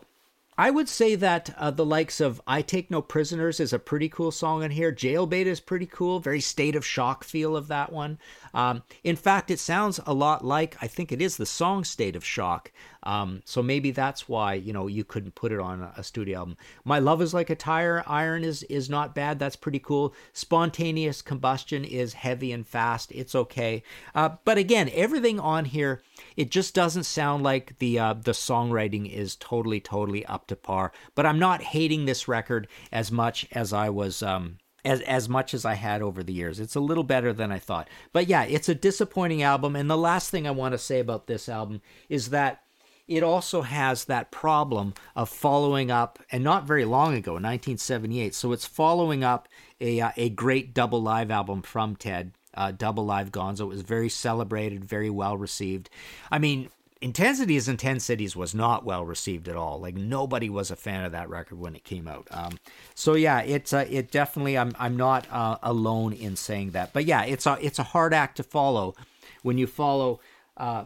I 0.57 0.71
would 0.71 0.87
say 0.87 1.15
that 1.15 1.53
uh, 1.57 1.71
the 1.71 1.85
likes 1.85 2.21
of 2.21 2.41
I 2.47 2.61
Take 2.61 2.89
No 2.89 3.01
Prisoners 3.01 3.59
is 3.59 3.73
a 3.73 3.79
pretty 3.79 4.07
cool 4.07 4.31
song 4.31 4.63
in 4.63 4.71
here. 4.71 4.91
Jailbait 4.91 5.45
is 5.45 5.59
pretty 5.59 5.85
cool, 5.85 6.19
very 6.21 6.39
state 6.39 6.75
of 6.75 6.85
shock 6.85 7.25
feel 7.25 7.57
of 7.57 7.67
that 7.67 7.91
one. 7.91 8.19
Um, 8.53 8.83
in 9.03 9.17
fact, 9.17 9.51
it 9.51 9.59
sounds 9.59 9.99
a 10.05 10.13
lot 10.13 10.45
like, 10.45 10.77
I 10.81 10.87
think 10.87 11.11
it 11.11 11.21
is 11.21 11.35
the 11.35 11.45
song 11.45 11.83
State 11.83 12.15
of 12.15 12.23
Shock. 12.23 12.71
Um, 13.05 13.41
so 13.45 13.61
maybe 13.61 13.91
that's 13.91 14.27
why, 14.27 14.55
you 14.55 14.73
know, 14.73 14.87
you 14.87 15.03
couldn't 15.03 15.35
put 15.35 15.51
it 15.51 15.59
on 15.59 15.89
a 15.95 16.03
studio 16.03 16.39
album. 16.39 16.57
My 16.83 16.99
Love 16.99 17.21
is 17.21 17.33
Like 17.33 17.49
a 17.49 17.55
Tire 17.55 18.03
Iron 18.07 18.43
is, 18.43 18.63
is 18.63 18.89
not 18.89 19.13
bad. 19.13 19.37
That's 19.39 19.55
pretty 19.55 19.79
cool. 19.79 20.13
Spontaneous 20.33 21.21
Combustion 21.21 21.83
is 21.83 22.13
heavy 22.13 22.51
and 22.51 22.65
fast. 22.65 23.11
It's 23.11 23.35
okay. 23.35 23.83
Uh, 24.13 24.29
but 24.43 24.57
again, 24.57 24.89
everything 24.93 25.39
on 25.39 25.65
here, 25.65 26.01
it 26.35 26.49
just 26.49 26.73
doesn't 26.73 27.03
sound 27.03 27.43
like 27.43 27.77
the 27.79 27.99
uh, 27.99 28.13
the 28.13 28.31
songwriting 28.31 29.11
is 29.11 29.35
totally, 29.35 29.79
totally 29.79 30.25
up 30.25 30.47
to 30.47 30.55
par. 30.55 30.91
But 31.13 31.25
I'm 31.25 31.39
not 31.39 31.61
hating 31.61 32.05
this 32.05 32.27
record 32.27 32.67
as 32.91 33.11
much 33.11 33.47
as 33.51 33.71
I 33.71 33.89
was 33.89 34.23
um, 34.23 34.57
as 34.85 35.01
as 35.01 35.27
much 35.27 35.53
as 35.53 35.65
I 35.65 35.73
had 35.73 36.01
over 36.01 36.23
the 36.23 36.33
years. 36.33 36.59
It's 36.59 36.75
a 36.75 36.79
little 36.79 37.03
better 37.03 37.33
than 37.33 37.51
I 37.51 37.59
thought. 37.59 37.89
But 38.13 38.27
yeah, 38.27 38.43
it's 38.43 38.69
a 38.69 38.75
disappointing 38.75 39.41
album 39.41 39.75
and 39.75 39.89
the 39.89 39.97
last 39.97 40.29
thing 40.29 40.47
I 40.47 40.51
want 40.51 40.73
to 40.73 40.77
say 40.77 40.99
about 40.99 41.27
this 41.27 41.49
album 41.49 41.81
is 42.07 42.29
that 42.29 42.61
it 43.07 43.23
also 43.23 43.61
has 43.61 44.05
that 44.05 44.31
problem 44.31 44.93
of 45.15 45.29
following 45.29 45.91
up 45.91 46.19
and 46.31 46.43
not 46.43 46.65
very 46.65 46.85
long 46.85 47.13
ago 47.13 47.33
1978 47.33 48.33
so 48.33 48.51
it's 48.51 48.65
following 48.65 49.23
up 49.23 49.47
a 49.79 49.99
uh, 50.01 50.11
a 50.17 50.29
great 50.29 50.73
double 50.73 51.01
live 51.01 51.31
album 51.31 51.61
from 51.61 51.95
Ted 51.95 52.31
uh, 52.53 52.71
double 52.71 53.05
live 53.05 53.31
gonzo 53.31 53.61
it 53.61 53.65
was 53.65 53.81
very 53.81 54.09
celebrated 54.09 54.83
very 54.83 55.09
well 55.09 55.37
received 55.37 55.89
i 56.31 56.39
mean 56.39 56.69
Intensity 57.01 57.55
as 57.55 57.67
Intensities 57.67 58.35
was 58.35 58.55
not 58.55 58.85
well 58.85 59.05
received 59.05 59.47
at 59.47 59.55
all. 59.55 59.79
Like 59.79 59.95
nobody 59.95 60.49
was 60.49 60.71
a 60.71 60.75
fan 60.75 61.03
of 61.03 61.11
that 61.11 61.29
record 61.29 61.59
when 61.59 61.75
it 61.75 61.83
came 61.83 62.07
out. 62.07 62.27
Um, 62.31 62.57
so 62.95 63.13
yeah, 63.13 63.41
it's 63.41 63.73
uh, 63.73 63.85
it 63.89 64.09
definitely. 64.09 64.57
I'm 64.57 64.71
I'm 64.79 64.97
not 64.97 65.27
uh, 65.29 65.57
alone 65.61 66.13
in 66.13 66.35
saying 66.35 66.71
that. 66.71 66.93
But 66.93 67.05
yeah, 67.05 67.23
it's 67.23 67.45
a 67.45 67.59
it's 67.61 67.77
a 67.77 67.83
hard 67.83 68.13
act 68.13 68.37
to 68.37 68.43
follow 68.43 68.95
when 69.43 69.57
you 69.59 69.67
follow 69.67 70.19
uh, 70.57 70.85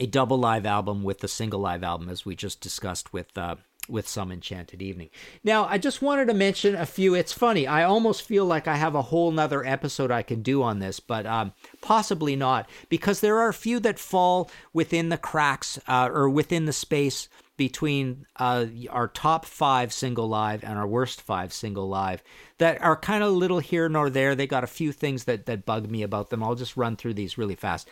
a 0.00 0.06
double 0.06 0.38
live 0.38 0.66
album 0.66 1.04
with 1.04 1.20
the 1.20 1.28
single 1.28 1.60
live 1.60 1.84
album, 1.84 2.08
as 2.08 2.24
we 2.24 2.34
just 2.34 2.60
discussed 2.60 3.12
with 3.12 3.36
uh, 3.38 3.56
with 3.88 4.08
some 4.08 4.32
enchanted 4.32 4.80
evening. 4.80 5.10
Now, 5.44 5.66
I 5.66 5.76
just 5.76 6.00
wanted 6.00 6.28
to 6.28 6.34
mention 6.34 6.74
a 6.74 6.86
few. 6.86 7.14
It's 7.14 7.32
funny. 7.32 7.66
I 7.66 7.84
almost 7.84 8.22
feel 8.22 8.44
like 8.44 8.66
I 8.66 8.76
have 8.76 8.94
a 8.94 9.02
whole 9.02 9.30
nother 9.30 9.64
episode 9.64 10.10
I 10.10 10.22
can 10.22 10.42
do 10.42 10.62
on 10.62 10.78
this, 10.78 11.00
but 11.00 11.26
um, 11.26 11.52
possibly 11.80 12.36
not, 12.36 12.68
because 12.88 13.20
there 13.20 13.38
are 13.38 13.48
a 13.48 13.54
few 13.54 13.80
that 13.80 13.98
fall 13.98 14.50
within 14.72 15.08
the 15.08 15.18
cracks 15.18 15.78
uh, 15.86 16.08
or 16.12 16.30
within 16.30 16.64
the 16.66 16.72
space 16.72 17.28
between 17.56 18.24
uh, 18.36 18.64
our 18.88 19.08
top 19.08 19.44
five 19.44 19.92
single 19.92 20.26
live 20.26 20.64
and 20.64 20.78
our 20.78 20.86
worst 20.86 21.20
five 21.20 21.52
single 21.52 21.86
live 21.88 22.22
that 22.56 22.80
are 22.80 22.96
kind 22.96 23.22
of 23.22 23.32
little 23.32 23.58
here 23.58 23.86
nor 23.86 24.08
there. 24.08 24.34
They 24.34 24.46
got 24.46 24.64
a 24.64 24.68
few 24.68 24.92
things 24.92 25.24
that, 25.24 25.44
that 25.44 25.66
bug 25.66 25.90
me 25.90 26.02
about 26.02 26.30
them. 26.30 26.42
I'll 26.42 26.54
just 26.54 26.76
run 26.76 26.96
through 26.96 27.14
these 27.14 27.36
really 27.36 27.56
fast. 27.56 27.86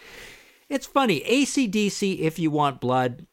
It's 0.69 0.87
funny. 0.87 1.21
ACDC, 1.21 2.19
If 2.19 2.39
You 2.39 2.51
Want 2.51 2.79
Blood, 2.79 3.27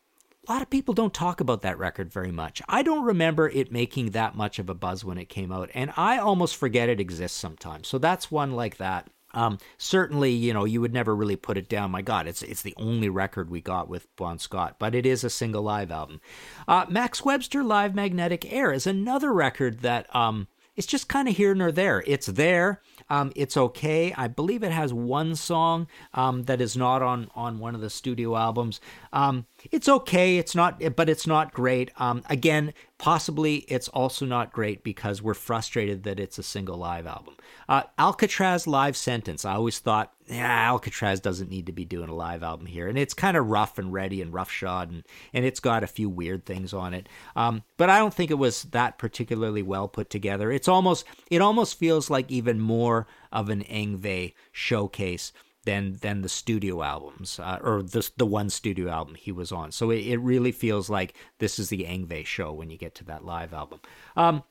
a 0.48 0.52
lot 0.52 0.62
of 0.62 0.70
people 0.70 0.94
don't 0.94 1.14
talk 1.14 1.42
about 1.42 1.64
that 1.64 1.78
record 1.78 2.12
very 2.12 2.32
much. 2.32 2.62
I 2.70 2.82
don't 2.82 3.04
remember 3.04 3.50
it 3.50 3.74
making 3.74 4.12
that 4.12 4.36
much 4.36 4.58
of 4.58 4.70
a 4.70 4.74
buzz 4.74 5.04
when 5.04 5.18
it 5.18 5.28
came 5.28 5.52
out, 5.52 5.70
and 5.74 5.92
I 5.98 6.18
almost 6.18 6.56
forget 6.56 6.88
it 6.88 7.02
exists 7.02 7.38
sometimes. 7.38 7.90
So 7.90 7.98
that's 7.98 8.32
one 8.32 8.54
like 8.54 8.78
that. 8.78 9.10
Um, 9.34 9.58
certainly, 9.78 10.32
you 10.32 10.54
know, 10.54 10.64
you 10.64 10.80
would 10.80 10.94
never 10.94 11.14
really 11.14 11.36
put 11.36 11.58
it 11.58 11.68
down. 11.68 11.92
My 11.92 12.02
God, 12.02 12.26
it's 12.26 12.42
it's 12.42 12.62
the 12.62 12.76
only 12.78 13.10
record 13.10 13.50
we 13.50 13.60
got 13.60 13.90
with 13.90 14.08
Bon 14.16 14.40
Scott, 14.40 14.78
but 14.80 14.96
it 14.96 15.06
is 15.06 15.26
a 15.26 15.30
single 15.30 15.62
live 15.62 15.92
album. 15.92 16.22
Uh, 16.70 16.86
Max 16.88 17.26
Webster 17.26 17.66
Live 17.66 17.94
Magnetic 17.94 18.50
Air 18.50 18.72
is 18.72 18.88
another 18.88 19.34
record 19.34 19.80
that 19.80 20.14
um, 20.16 20.48
it's 20.78 20.88
just 20.88 21.10
kind 21.10 21.28
of 21.28 21.36
here 21.36 21.54
nor 21.54 21.72
there. 21.72 22.02
It's 22.08 22.28
there. 22.28 22.82
Um, 23.10 23.32
it's 23.36 23.58
okay. 23.58 24.14
I 24.18 24.28
believe 24.28 24.64
it 24.64 24.72
has 24.72 24.94
one 24.94 25.36
song 25.36 25.88
um, 26.14 26.44
that 26.44 26.62
is 26.62 26.76
not 26.76 27.02
on 27.02 27.30
on 27.36 27.60
one 27.60 27.76
of 27.76 27.82
the 27.82 27.90
studio 27.90 28.36
albums. 28.36 28.80
Um, 29.14 29.46
it's 29.72 29.90
okay. 29.90 30.38
It's 30.38 30.56
not, 30.56 30.82
but 30.96 31.10
it's 31.10 31.28
not 31.28 31.54
great. 31.54 31.92
Um, 31.98 32.24
again, 32.30 32.74
possibly 32.98 33.58
it's 33.68 33.88
also 33.90 34.26
not 34.26 34.54
great 34.54 34.84
because 34.84 35.22
we're 35.22 35.34
frustrated 35.34 36.04
that 36.04 36.20
it's 36.20 36.38
a 36.38 36.44
single 36.44 36.78
live 36.78 37.06
album. 37.08 37.36
Uh, 37.68 37.84
Alcatrazz 37.98 38.68
Live 38.68 38.96
Sentence. 38.96 39.44
I 39.44 39.56
always 39.56 39.80
thought, 39.80 40.14
yeah, 40.28 40.70
Alcatrazz 40.72 41.22
doesn't 41.22 41.50
need 41.50 41.66
to 41.66 41.72
be 41.72 41.86
doing 41.86 42.10
a 42.10 42.16
live 42.16 42.44
album 42.44 42.66
here, 42.66 42.88
and 42.88 42.98
it's 42.98 43.14
kind 43.14 43.36
of 43.38 43.48
rough 43.48 43.78
and 43.78 43.92
ready 43.92 44.22
and 44.22 44.34
roughshod, 44.34 44.92
and 44.92 45.04
and 45.34 45.46
it's 45.46 45.60
got 45.60 45.84
a 45.84 45.88
few 45.88 46.10
weird 46.10 46.46
things 46.46 46.74
on 46.74 46.94
it. 46.94 47.10
Um, 47.36 47.64
but 47.78 47.90
I 47.90 48.00
don't 48.00 48.14
think 48.14 48.32
it 48.32 48.36
was 48.36 48.64
that 48.64 48.98
particularly 48.98 49.62
well 49.62 49.88
put 49.88 50.10
together. 50.10 50.52
It's 50.52 50.68
almost, 50.68 51.06
it 51.30 51.42
almost 51.42 51.78
feels 51.78 52.10
like 52.10 52.32
even 52.32 52.60
more 52.60 53.08
of 53.32 53.50
an 53.50 53.64
Yngwie 53.64 54.34
showcase 54.52 55.32
than 55.66 55.98
than 56.02 56.22
the 56.22 56.30
studio 56.30 56.82
albums 56.84 57.40
uh, 57.40 57.60
or 57.62 57.84
the 57.84 58.10
the 58.18 58.26
one 58.26 58.50
studio 58.50 58.90
album 58.90 59.16
he 59.16 59.32
was 59.32 59.52
on. 59.52 59.72
So 59.72 59.92
it, 59.92 60.06
it 60.06 60.18
really 60.18 60.52
feels 60.52 60.90
like 60.90 61.16
this 61.40 61.60
is 61.60 61.70
the 61.70 61.84
Yngwie 61.84 62.26
show 62.26 62.54
when 62.54 62.70
you 62.70 62.78
get 62.78 62.96
to 62.96 63.04
that 63.06 63.26
live 63.26 63.54
album. 63.54 63.82
Um, 64.16 64.44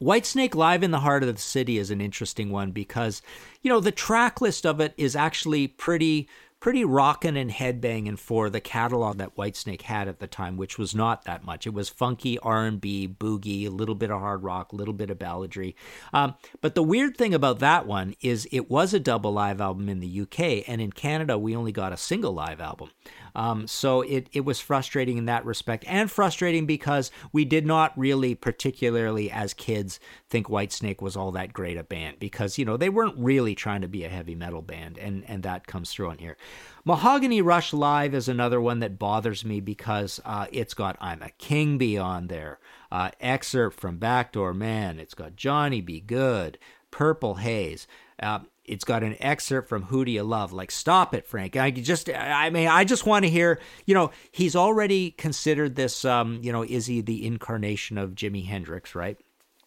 Whitesnake 0.00 0.54
Live 0.54 0.82
in 0.82 0.90
the 0.90 1.00
Heart 1.00 1.22
of 1.22 1.34
the 1.34 1.40
City 1.40 1.78
is 1.78 1.90
an 1.90 2.02
interesting 2.02 2.50
one 2.50 2.70
because, 2.70 3.22
you 3.62 3.70
know, 3.70 3.80
the 3.80 3.92
track 3.92 4.42
list 4.42 4.66
of 4.66 4.78
it 4.78 4.92
is 4.98 5.16
actually 5.16 5.68
pretty 5.68 6.28
pretty 6.60 6.84
rockin' 6.84 7.36
and 7.36 7.50
headbanging 7.50 8.18
for 8.18 8.48
the 8.50 8.60
catalog 8.60 9.18
that 9.18 9.36
Whitesnake 9.36 9.82
had 9.82 10.08
at 10.08 10.18
the 10.18 10.26
time, 10.26 10.56
which 10.56 10.78
was 10.78 10.94
not 10.94 11.24
that 11.24 11.44
much. 11.44 11.66
It 11.66 11.74
was 11.74 11.88
funky 11.88 12.38
R&B, 12.38 13.08
boogie, 13.08 13.66
a 13.66 13.70
little 13.70 13.94
bit 13.94 14.10
of 14.10 14.20
hard 14.20 14.42
rock, 14.42 14.72
a 14.72 14.76
little 14.76 14.94
bit 14.94 15.10
of 15.10 15.18
balladry. 15.18 15.74
Um, 16.12 16.34
but 16.60 16.74
the 16.74 16.82
weird 16.82 17.16
thing 17.16 17.34
about 17.34 17.58
that 17.60 17.86
one 17.86 18.14
is 18.20 18.48
it 18.50 18.70
was 18.70 18.94
a 18.94 19.00
double 19.00 19.32
live 19.32 19.60
album 19.60 19.88
in 19.88 20.00
the 20.00 20.20
UK, 20.22 20.68
and 20.68 20.80
in 20.80 20.92
Canada 20.92 21.38
we 21.38 21.54
only 21.54 21.72
got 21.72 21.92
a 21.92 21.96
single 21.96 22.32
live 22.32 22.60
album. 22.60 22.90
Um, 23.36 23.66
so 23.66 24.00
it, 24.00 24.28
it 24.32 24.46
was 24.46 24.60
frustrating 24.60 25.18
in 25.18 25.26
that 25.26 25.44
respect, 25.44 25.84
and 25.86 26.10
frustrating 26.10 26.64
because 26.64 27.10
we 27.32 27.44
did 27.44 27.66
not 27.66 27.92
really, 27.96 28.34
particularly 28.34 29.30
as 29.30 29.52
kids, 29.52 30.00
think 30.30 30.46
Whitesnake 30.46 31.02
was 31.02 31.16
all 31.16 31.32
that 31.32 31.52
great 31.52 31.76
a 31.76 31.84
band 31.84 32.18
because, 32.18 32.56
you 32.56 32.64
know, 32.64 32.78
they 32.78 32.88
weren't 32.88 33.18
really 33.18 33.54
trying 33.54 33.82
to 33.82 33.88
be 33.88 34.04
a 34.04 34.08
heavy 34.08 34.34
metal 34.34 34.62
band, 34.62 34.96
and, 34.96 35.22
and 35.28 35.42
that 35.42 35.66
comes 35.66 35.92
through 35.92 36.08
on 36.08 36.16
here. 36.16 36.38
Mahogany 36.86 37.42
Rush 37.42 37.74
Live 37.74 38.14
is 38.14 38.26
another 38.26 38.58
one 38.58 38.80
that 38.80 38.98
bothers 38.98 39.44
me 39.44 39.60
because 39.60 40.18
uh, 40.24 40.46
it's 40.50 40.72
got 40.72 40.96
I'm 40.98 41.20
a 41.20 41.28
King 41.36 41.76
Beyond 41.76 42.30
there, 42.30 42.58
uh, 42.90 43.10
excerpt 43.20 43.78
from 43.78 43.98
Backdoor 43.98 44.54
Man, 44.54 44.98
it's 44.98 45.14
got 45.14 45.36
Johnny 45.36 45.82
Be 45.82 46.00
Good, 46.00 46.58
Purple 46.90 47.34
Haze. 47.34 47.86
Uh, 48.18 48.38
it's 48.68 48.84
got 48.84 49.02
an 49.02 49.16
excerpt 49.20 49.68
from 49.68 49.84
Who 49.84 50.04
Do 50.04 50.10
You 50.10 50.22
Love? 50.22 50.52
Like, 50.52 50.70
stop 50.70 51.14
it, 51.14 51.26
Frank. 51.26 51.56
I 51.56 51.70
just, 51.70 52.10
I 52.10 52.50
mean, 52.50 52.68
I 52.68 52.84
just 52.84 53.06
want 53.06 53.24
to 53.24 53.30
hear, 53.30 53.60
you 53.84 53.94
know, 53.94 54.10
he's 54.30 54.56
already 54.56 55.12
considered 55.12 55.76
this, 55.76 56.04
um, 56.04 56.40
you 56.42 56.52
know, 56.52 56.62
is 56.62 56.86
he 56.86 57.00
the 57.00 57.26
incarnation 57.26 57.98
of 57.98 58.10
Jimi 58.10 58.46
Hendrix, 58.46 58.94
right? 58.94 59.18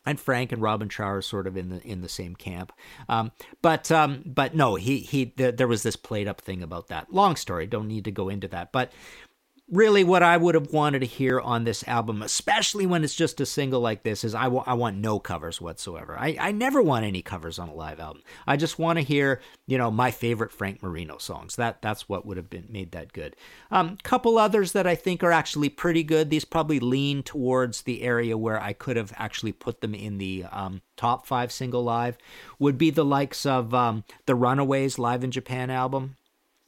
and 0.06 0.20
Frank 0.20 0.52
and 0.52 0.62
Robin 0.62 0.88
Trower 0.88 1.18
are 1.18 1.22
sort 1.22 1.46
of 1.46 1.56
in 1.56 1.70
the 1.70 1.82
in 1.84 2.02
the 2.02 2.10
same 2.10 2.36
camp. 2.36 2.72
Um, 3.08 3.32
but 3.62 3.92
um, 3.92 4.24
but 4.26 4.56
no, 4.56 4.76
he 4.76 5.00
he 5.00 5.34
there 5.36 5.68
was 5.68 5.84
this 5.84 5.96
played 5.96 6.28
up 6.28 6.42
thing 6.42 6.64
about 6.64 6.88
that. 6.88 7.14
Long 7.14 7.36
story, 7.36 7.68
don't 7.68 7.88
need 7.88 8.06
to 8.06 8.12
go 8.12 8.30
into 8.30 8.48
that. 8.48 8.72
But 8.72 8.92
really 9.72 10.04
what 10.04 10.24
I 10.24 10.38
would 10.38 10.56
have 10.56 10.72
wanted 10.74 11.00
to 11.00 11.06
hear 11.06 11.40
on 11.40 11.64
this 11.64 11.88
album, 11.88 12.22
especially 12.22 12.86
when 12.86 13.04
it's 13.04 13.16
just 13.16 13.40
a 13.40 13.46
single 13.46 13.82
like 13.82 14.04
this, 14.04 14.24
is 14.24 14.34
I, 14.34 14.46
w- 14.46 14.64
I 14.66 14.74
want 14.74 14.98
no 14.98 15.20
covers 15.20 15.62
whatsoever. 15.62 16.18
I, 16.18 16.38
I 16.40 16.52
never 16.52 16.82
want 16.82 17.06
any 17.06 17.22
covers 17.22 17.60
on 17.60 17.70
a 17.70 17.74
live 17.74 18.00
album. 18.00 18.24
I 18.48 18.58
just 18.58 18.80
want 18.80 18.98
to 18.98 19.04
hear, 19.04 19.42
you 19.68 19.78
know, 19.78 19.92
my 19.92 20.12
favorite 20.12 20.52
Frank 20.52 20.82
Marino 20.82 21.18
songs. 21.18 21.56
That 21.56 21.82
that's 21.82 22.10
what 22.10 22.26
would 22.26 22.38
have 22.38 22.50
been 22.50 22.68
made 22.70 22.92
that 22.92 23.14
good. 23.14 23.36
A 23.72 23.78
um, 23.78 23.98
couple 24.04 24.38
others 24.38 24.72
that 24.72 24.88
I 24.88 24.96
think 24.96 25.24
are 25.24 25.32
actually 25.32 25.70
pretty 25.70 26.04
good. 26.04 26.30
These 26.30 26.46
probably 26.46 26.80
lean 26.80 27.24
towards 27.24 27.84
the 27.84 28.02
area 28.02 28.38
where 28.38 28.62
I 28.62 28.74
could 28.74 28.98
have 28.98 29.14
actually 29.18 29.52
put 29.52 29.82
them 29.82 29.94
in 29.94 30.18
the 30.18 30.46
um, 30.52 30.82
top 30.98 31.28
five 31.28 31.52
single 31.52 31.84
live. 31.84 32.18
Would 32.58 32.78
be 32.78 32.90
the 32.90 33.06
likes 33.06 33.46
of 33.46 33.74
um, 33.74 34.04
the 34.26 34.36
Runaways 34.36 34.98
live 34.98 35.24
in 35.24 35.32
Japan 35.32 35.70
album 35.70 36.16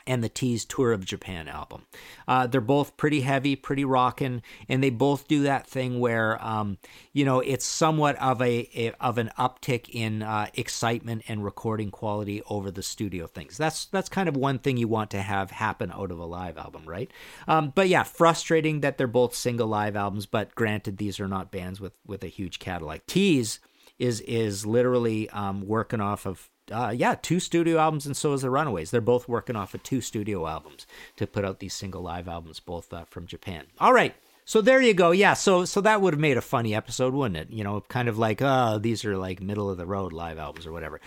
and 0.06 0.24
the 0.24 0.30
Teaze 0.30 0.68
Tour 0.68 0.92
of 0.92 1.06
Japan 1.06 1.48
album. 1.48 1.86
Uh, 2.28 2.48
they're 2.48 2.62
both 2.62 2.98
pretty 2.98 3.22
heavy, 3.22 3.56
pretty 3.56 3.86
rockin', 3.86 4.42
and 4.68 4.84
they 4.84 4.90
both 4.90 5.28
do 5.28 5.44
that 5.44 5.68
thing 5.68 6.00
where, 6.00 6.44
um, 6.46 6.78
you 7.14 7.26
know, 7.26 7.40
it's 7.40 7.66
somewhat 7.66 8.16
of 8.18 8.42
a, 8.42 8.70
a 8.76 8.92
of 9.00 9.18
an 9.18 9.32
uptick 9.38 9.90
in 9.90 10.22
uh, 10.22 10.48
excitement 10.54 11.24
and 11.28 11.44
recording 11.44 11.92
quality 11.92 12.42
over 12.50 12.72
the 12.72 12.84
studio 12.84 13.28
things. 13.28 13.58
That's 13.58 13.86
that's 13.86 14.10
kind 14.10 14.30
of 14.30 14.36
one 14.36 14.60
thing 14.60 14.78
you 14.78 14.88
want 14.88 15.12
to 15.12 15.22
have 15.22 15.52
happen 15.52 15.92
out 15.92 16.12
of 16.12 16.20
a 16.20 16.26
live 16.26 16.58
album, 16.58 16.84
right? 16.86 17.12
Um, 17.48 17.72
but 17.74 17.90
yeah, 17.90 18.04
frustrating 18.04 18.82
that 18.82 18.98
they're 18.98 19.08
both 19.08 19.36
single 19.36 19.68
live 19.68 19.96
albums. 19.96 20.26
But 20.26 20.56
granted, 20.56 20.98
these 20.98 21.20
are 21.20 21.28
not 21.28 21.52
bands 21.52 21.80
with 21.82 21.94
with 22.06 22.24
a 22.24 22.28
huge 22.28 22.60
catalog. 22.60 23.00
Teaze 23.08 23.60
is 24.00 24.22
is 24.22 24.66
literally 24.66 25.30
um, 25.30 25.62
working 25.62 26.02
off 26.02 26.26
of 26.26 26.50
uh, 26.72 26.94
yeah, 26.96 27.16
two 27.16 27.40
studio 27.40 27.78
albums, 27.78 28.06
and 28.06 28.16
so 28.16 28.34
is 28.34 28.42
the 28.42 28.50
Runaways. 28.50 28.92
They're 28.92 29.02
both 29.02 29.28
working 29.28 29.56
off 29.56 29.74
of 29.74 29.84
two 29.84 30.02
studio 30.02 30.48
albums 30.48 30.88
to 31.18 31.28
put 31.28 31.46
out 31.46 31.60
these 31.60 31.74
single 31.74 32.02
live 32.02 32.28
albums, 32.28 32.60
both 32.60 32.94
uh, 32.94 33.06
from 33.06 33.28
Japan. 33.28 33.66
All 33.80 33.94
right, 33.94 34.16
so 34.46 34.62
there 34.62 34.82
you 34.82 34.94
go. 34.94 35.12
Yeah, 35.12 35.34
so 35.34 35.66
so 35.66 35.82
that 35.82 36.02
would 36.02 36.14
have 36.14 36.20
made 36.20 36.38
a 36.38 36.42
funny 36.42 36.74
episode, 36.74 37.14
wouldn't 37.14 37.38
it? 37.38 37.56
You 37.56 37.64
know, 37.64 37.82
kind 37.82 38.08
of 38.08 38.18
like, 38.18 38.42
oh, 38.42 38.80
these 38.80 39.06
are 39.06 39.18
like 39.18 39.42
middle 39.42 39.70
of 39.70 39.78
the 39.78 39.86
road 39.86 40.14
live 40.14 40.38
albums 40.38 40.66
or 40.66 40.72
whatever 40.72 41.02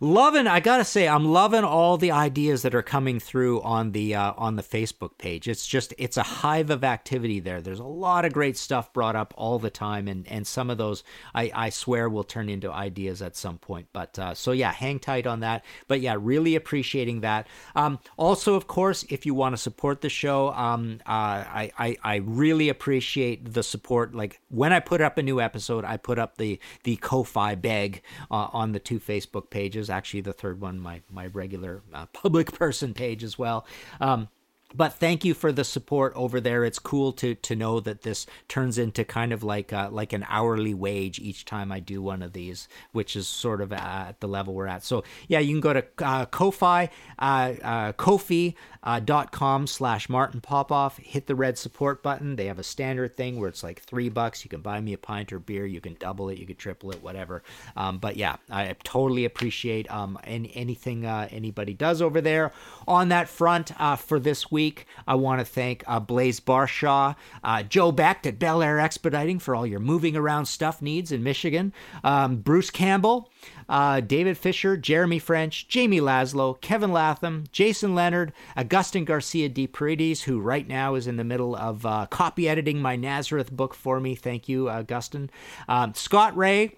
loving 0.00 0.46
i 0.46 0.60
gotta 0.60 0.84
say 0.84 1.08
i'm 1.08 1.24
loving 1.24 1.64
all 1.64 1.96
the 1.96 2.10
ideas 2.10 2.62
that 2.62 2.74
are 2.74 2.82
coming 2.82 3.20
through 3.20 3.60
on 3.62 3.92
the 3.92 4.14
uh, 4.14 4.32
on 4.36 4.56
the 4.56 4.62
facebook 4.62 5.18
page. 5.18 5.48
It's 5.48 5.66
just 5.66 5.94
it's 5.98 6.16
a 6.16 6.22
hive 6.22 6.70
of 6.70 6.84
activity 6.84 7.40
there. 7.40 7.60
There's 7.60 7.80
a 7.80 7.84
lot 7.84 8.24
of 8.24 8.32
great 8.32 8.56
stuff 8.56 8.92
brought 8.92 9.16
up 9.16 9.34
all 9.36 9.58
the 9.58 9.70
time 9.70 10.08
and 10.08 10.26
and 10.28 10.46
some 10.46 10.70
of 10.70 10.78
those 10.78 11.02
i 11.34 11.50
i 11.54 11.70
swear 11.70 12.08
will 12.08 12.24
turn 12.24 12.48
into 12.48 12.70
ideas 12.70 13.22
at 13.22 13.36
some 13.36 13.58
point. 13.58 13.88
But 13.92 14.18
uh, 14.18 14.34
so 14.34 14.52
yeah 14.52 14.72
hang 14.72 14.98
tight 14.98 15.26
on 15.26 15.40
that. 15.40 15.64
But 15.86 16.00
yeah 16.00 16.16
really 16.18 16.56
appreciating 16.56 17.20
that. 17.20 17.46
Um, 17.74 17.98
also 18.16 18.54
of 18.54 18.66
course 18.66 19.04
if 19.08 19.26
you 19.26 19.34
want 19.34 19.54
to 19.54 19.58
support 19.58 20.00
the 20.00 20.08
show 20.08 20.52
um, 20.52 21.00
uh, 21.06 21.10
I, 21.10 21.70
I 21.78 21.96
i 22.02 22.16
really 22.16 22.68
appreciate 22.68 23.52
the 23.52 23.62
support. 23.62 24.14
Like 24.14 24.40
when 24.48 24.72
i 24.72 24.80
put 24.80 25.00
up 25.00 25.18
a 25.18 25.22
new 25.22 25.40
episode 25.40 25.84
i 25.84 25.96
put 25.96 26.18
up 26.18 26.36
the 26.36 26.58
the 26.84 26.96
ko-fi 26.96 27.54
beg 27.54 28.02
uh, 28.30 28.48
on 28.52 28.72
the 28.72 28.78
two 28.78 29.00
facebook 29.00 29.50
pages 29.50 29.87
actually 29.90 30.20
the 30.22 30.32
third 30.32 30.60
one, 30.60 30.78
my 30.78 31.02
my 31.10 31.26
regular 31.26 31.82
uh, 31.92 32.06
public 32.06 32.52
person 32.58 32.94
page 32.94 33.24
as 33.24 33.38
well. 33.38 33.66
Um, 34.00 34.28
but 34.74 34.92
thank 34.94 35.24
you 35.24 35.32
for 35.32 35.50
the 35.50 35.64
support 35.64 36.12
over 36.14 36.40
there. 36.40 36.64
It's 36.64 36.78
cool 36.78 37.12
to 37.14 37.34
to 37.34 37.56
know 37.56 37.80
that 37.80 38.02
this 38.02 38.26
turns 38.48 38.76
into 38.76 39.04
kind 39.04 39.32
of 39.32 39.42
like 39.42 39.72
uh, 39.72 39.88
like 39.90 40.12
an 40.12 40.26
hourly 40.28 40.74
wage 40.74 41.18
each 41.18 41.46
time 41.46 41.72
I 41.72 41.80
do 41.80 42.02
one 42.02 42.22
of 42.22 42.34
these, 42.34 42.68
which 42.92 43.16
is 43.16 43.26
sort 43.26 43.62
of 43.62 43.72
at 43.72 44.20
the 44.20 44.28
level 44.28 44.52
we're 44.52 44.66
at. 44.66 44.84
So 44.84 45.04
yeah, 45.26 45.38
you 45.38 45.54
can 45.54 45.62
go 45.62 45.72
to 45.72 45.84
uh, 46.04 46.26
Ko-fi, 46.26 46.90
uh, 47.18 47.54
uh, 47.62 47.92
Kofi 47.92 48.54
uh, 48.82 49.00
dot 49.00 49.32
com 49.32 49.66
slash 49.66 50.08
Martin 50.10 50.42
Popoff. 50.42 50.98
Hit 50.98 51.26
the 51.26 51.34
red 51.34 51.56
support 51.56 52.02
button. 52.02 52.36
They 52.36 52.46
have 52.46 52.58
a 52.58 52.62
standard 52.62 53.16
thing 53.16 53.40
where 53.40 53.48
it's 53.48 53.62
like 53.62 53.80
three 53.80 54.10
bucks. 54.10 54.44
You 54.44 54.50
can 54.50 54.60
buy 54.60 54.82
me 54.82 54.92
a 54.92 54.98
pint 54.98 55.32
or 55.32 55.38
beer. 55.38 55.64
You 55.64 55.80
can 55.80 55.96
double 55.98 56.28
it. 56.28 56.36
You 56.38 56.46
can 56.46 56.56
triple 56.56 56.90
it. 56.90 57.02
Whatever. 57.02 57.42
Um, 57.74 57.98
but 57.98 58.18
yeah, 58.18 58.36
I 58.50 58.76
totally 58.84 59.24
appreciate 59.24 59.90
um 59.90 60.18
any, 60.24 60.52
anything 60.54 61.06
uh, 61.06 61.26
anybody 61.30 61.72
does 61.72 62.02
over 62.02 62.20
there 62.20 62.52
on 62.86 63.08
that 63.08 63.30
front 63.30 63.72
uh, 63.80 63.96
for 63.96 64.20
this 64.20 64.50
week. 64.50 64.57
I 65.06 65.14
want 65.14 65.40
to 65.40 65.44
thank 65.44 65.84
uh, 65.86 66.00
Blaze 66.00 66.40
Barshaw, 66.40 67.14
uh, 67.44 67.62
Joe 67.62 67.92
Beck 67.92 68.26
at 68.26 68.38
Bel 68.38 68.62
Air 68.62 68.80
Expediting 68.80 69.38
for 69.38 69.54
all 69.54 69.66
your 69.66 69.80
moving 69.80 70.16
around 70.16 70.46
stuff 70.46 70.82
needs 70.82 71.12
in 71.12 71.22
Michigan, 71.22 71.72
um, 72.04 72.36
Bruce 72.36 72.70
Campbell 72.70 73.30
uh, 73.68 74.00
David 74.00 74.38
Fisher, 74.38 74.76
Jeremy 74.76 75.18
French, 75.18 75.68
Jamie 75.68 76.00
Laszlo, 76.00 76.60
Kevin 76.60 76.92
Latham, 76.92 77.44
Jason 77.52 77.94
Leonard, 77.94 78.32
Augustin 78.56 79.04
Garcia 79.04 79.48
de 79.48 79.66
Paredes, 79.66 80.22
who 80.22 80.40
right 80.40 80.66
now 80.66 80.94
is 80.94 81.06
in 81.06 81.16
the 81.16 81.24
middle 81.24 81.54
of 81.54 81.84
uh, 81.84 82.06
copy 82.06 82.48
editing 82.48 82.80
my 82.80 82.96
Nazareth 82.96 83.52
book 83.52 83.74
for 83.74 84.00
me. 84.00 84.14
Thank 84.14 84.48
you, 84.48 84.68
Augustin. 84.70 85.30
Um, 85.68 85.94
Scott 85.94 86.36
Ray, 86.36 86.76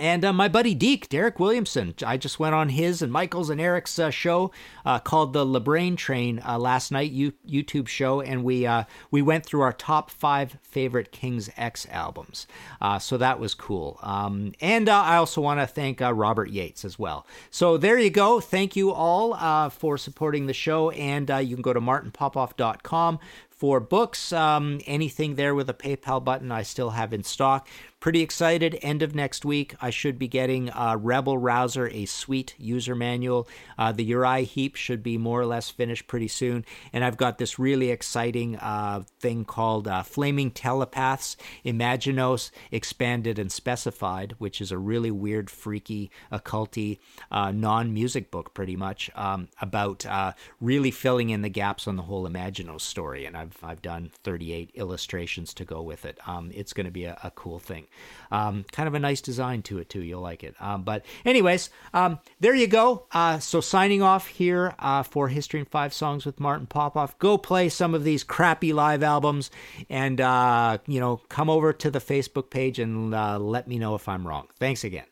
and 0.00 0.24
uh, 0.24 0.32
my 0.32 0.48
buddy 0.48 0.74
Deke, 0.74 1.08
Derek 1.10 1.38
Williamson, 1.38 1.94
I 2.04 2.16
just 2.16 2.40
went 2.40 2.54
on 2.54 2.70
his 2.70 3.02
and 3.02 3.12
Michael's 3.12 3.50
and 3.50 3.60
Eric's 3.60 3.98
uh, 3.98 4.08
show 4.08 4.50
uh, 4.86 4.98
called 4.98 5.34
the 5.34 5.44
LeBrain 5.44 5.96
Train 5.96 6.40
uh, 6.44 6.58
last 6.58 6.90
night, 6.90 7.12
U- 7.12 7.34
YouTube 7.46 7.86
show, 7.86 8.22
and 8.22 8.42
we 8.42 8.66
uh, 8.66 8.84
we 9.10 9.20
went 9.20 9.44
through 9.44 9.60
our 9.60 9.74
top 9.74 10.10
five 10.10 10.56
favorite 10.62 11.12
King's 11.12 11.50
X 11.56 11.86
albums. 11.90 12.46
Uh, 12.80 12.98
so 12.98 13.18
that 13.18 13.38
was 13.38 13.52
cool. 13.54 13.98
Um, 14.02 14.52
and 14.62 14.88
I 14.88 15.16
also 15.16 15.42
want 15.42 15.60
to 15.60 15.66
thank 15.66 16.00
Robert 16.00 16.48
Yates 16.48 16.84
as 16.84 16.98
well. 16.98 17.26
So 17.50 17.76
there 17.76 17.98
you 17.98 18.10
go. 18.10 18.40
Thank 18.40 18.74
you 18.76 18.92
all 18.92 19.68
for 19.68 19.98
supporting 19.98 20.46
the 20.46 20.54
show, 20.54 20.90
and 20.90 21.28
you 21.28 21.56
can 21.56 21.62
go 21.62 21.74
to 21.74 21.80
martinpopoff.com 21.80 23.18
for 23.60 23.78
books. 23.78 24.32
Um, 24.32 24.80
anything 24.86 25.34
there 25.34 25.54
with 25.54 25.68
a 25.68 25.74
PayPal 25.74 26.24
button, 26.24 26.50
I 26.50 26.62
still 26.62 26.90
have 26.90 27.12
in 27.12 27.22
stock. 27.22 27.68
Pretty 28.00 28.22
excited. 28.22 28.78
End 28.80 29.02
of 29.02 29.14
next 29.14 29.44
week, 29.44 29.74
I 29.78 29.90
should 29.90 30.18
be 30.18 30.26
getting 30.26 30.70
uh, 30.70 30.96
Rebel 30.98 31.36
Rouser, 31.36 31.86
a 31.88 32.06
sweet 32.06 32.54
user 32.56 32.94
manual. 32.94 33.46
Uh, 33.76 33.92
the 33.92 34.04
Uriah 34.04 34.46
Heep 34.46 34.74
should 34.74 35.02
be 35.02 35.18
more 35.18 35.38
or 35.38 35.44
less 35.44 35.68
finished 35.68 36.06
pretty 36.06 36.28
soon. 36.28 36.64
And 36.94 37.04
I've 37.04 37.18
got 37.18 37.36
this 37.36 37.58
really 37.58 37.90
exciting 37.90 38.56
uh, 38.56 39.02
thing 39.20 39.44
called 39.44 39.86
uh, 39.86 40.02
Flaming 40.02 40.50
Telepaths 40.50 41.36
Imaginos 41.62 42.50
Expanded 42.72 43.38
and 43.38 43.52
Specified, 43.52 44.34
which 44.38 44.62
is 44.62 44.72
a 44.72 44.78
really 44.78 45.10
weird, 45.10 45.50
freaky, 45.50 46.10
occulty, 46.32 47.00
uh, 47.30 47.52
non 47.52 47.92
music 47.92 48.30
book, 48.30 48.54
pretty 48.54 48.76
much, 48.76 49.10
um, 49.14 49.48
about 49.60 50.06
uh, 50.06 50.32
really 50.58 50.90
filling 50.90 51.28
in 51.28 51.42
the 51.42 51.50
gaps 51.50 51.86
on 51.86 51.96
the 51.96 52.04
whole 52.04 52.26
Imaginos 52.26 52.80
story. 52.80 53.26
And 53.26 53.36
I've, 53.36 53.49
I've 53.62 53.82
done 53.82 54.10
38 54.24 54.70
illustrations 54.74 55.54
to 55.54 55.64
go 55.64 55.82
with 55.82 56.04
it. 56.04 56.18
Um, 56.26 56.50
it's 56.54 56.72
going 56.72 56.86
to 56.86 56.90
be 56.90 57.04
a, 57.04 57.18
a 57.22 57.30
cool 57.30 57.58
thing. 57.58 57.86
Um, 58.30 58.64
kind 58.72 58.86
of 58.86 58.94
a 58.94 58.98
nice 58.98 59.20
design 59.20 59.62
to 59.62 59.78
it 59.78 59.88
too. 59.88 60.02
You'll 60.02 60.20
like 60.20 60.44
it. 60.44 60.54
Um, 60.60 60.82
but 60.82 61.04
anyways, 61.24 61.70
um, 61.94 62.18
there 62.40 62.54
you 62.54 62.66
go. 62.66 63.06
Uh, 63.12 63.38
so 63.38 63.60
signing 63.60 64.02
off 64.02 64.26
here 64.26 64.74
uh, 64.78 65.02
for 65.02 65.28
History 65.28 65.60
in 65.60 65.66
Five 65.66 65.92
Songs 65.92 66.24
with 66.26 66.40
Martin 66.40 66.66
Popoff. 66.66 67.18
Go 67.18 67.38
play 67.38 67.68
some 67.68 67.94
of 67.94 68.04
these 68.04 68.24
crappy 68.24 68.72
live 68.72 69.02
albums, 69.02 69.50
and 69.88 70.20
uh, 70.20 70.78
you 70.86 71.00
know, 71.00 71.18
come 71.28 71.50
over 71.50 71.72
to 71.72 71.90
the 71.90 72.00
Facebook 72.00 72.50
page 72.50 72.78
and 72.78 73.14
uh, 73.14 73.38
let 73.38 73.68
me 73.68 73.78
know 73.78 73.94
if 73.94 74.08
I'm 74.08 74.26
wrong. 74.26 74.48
Thanks 74.58 74.84
again. 74.84 75.04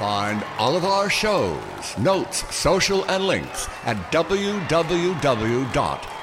Find 0.00 0.42
all 0.58 0.76
of 0.76 0.86
our 0.86 1.10
shows, 1.10 1.98
notes, 1.98 2.54
social, 2.54 3.04
and 3.04 3.26
links 3.26 3.68
at 3.84 3.98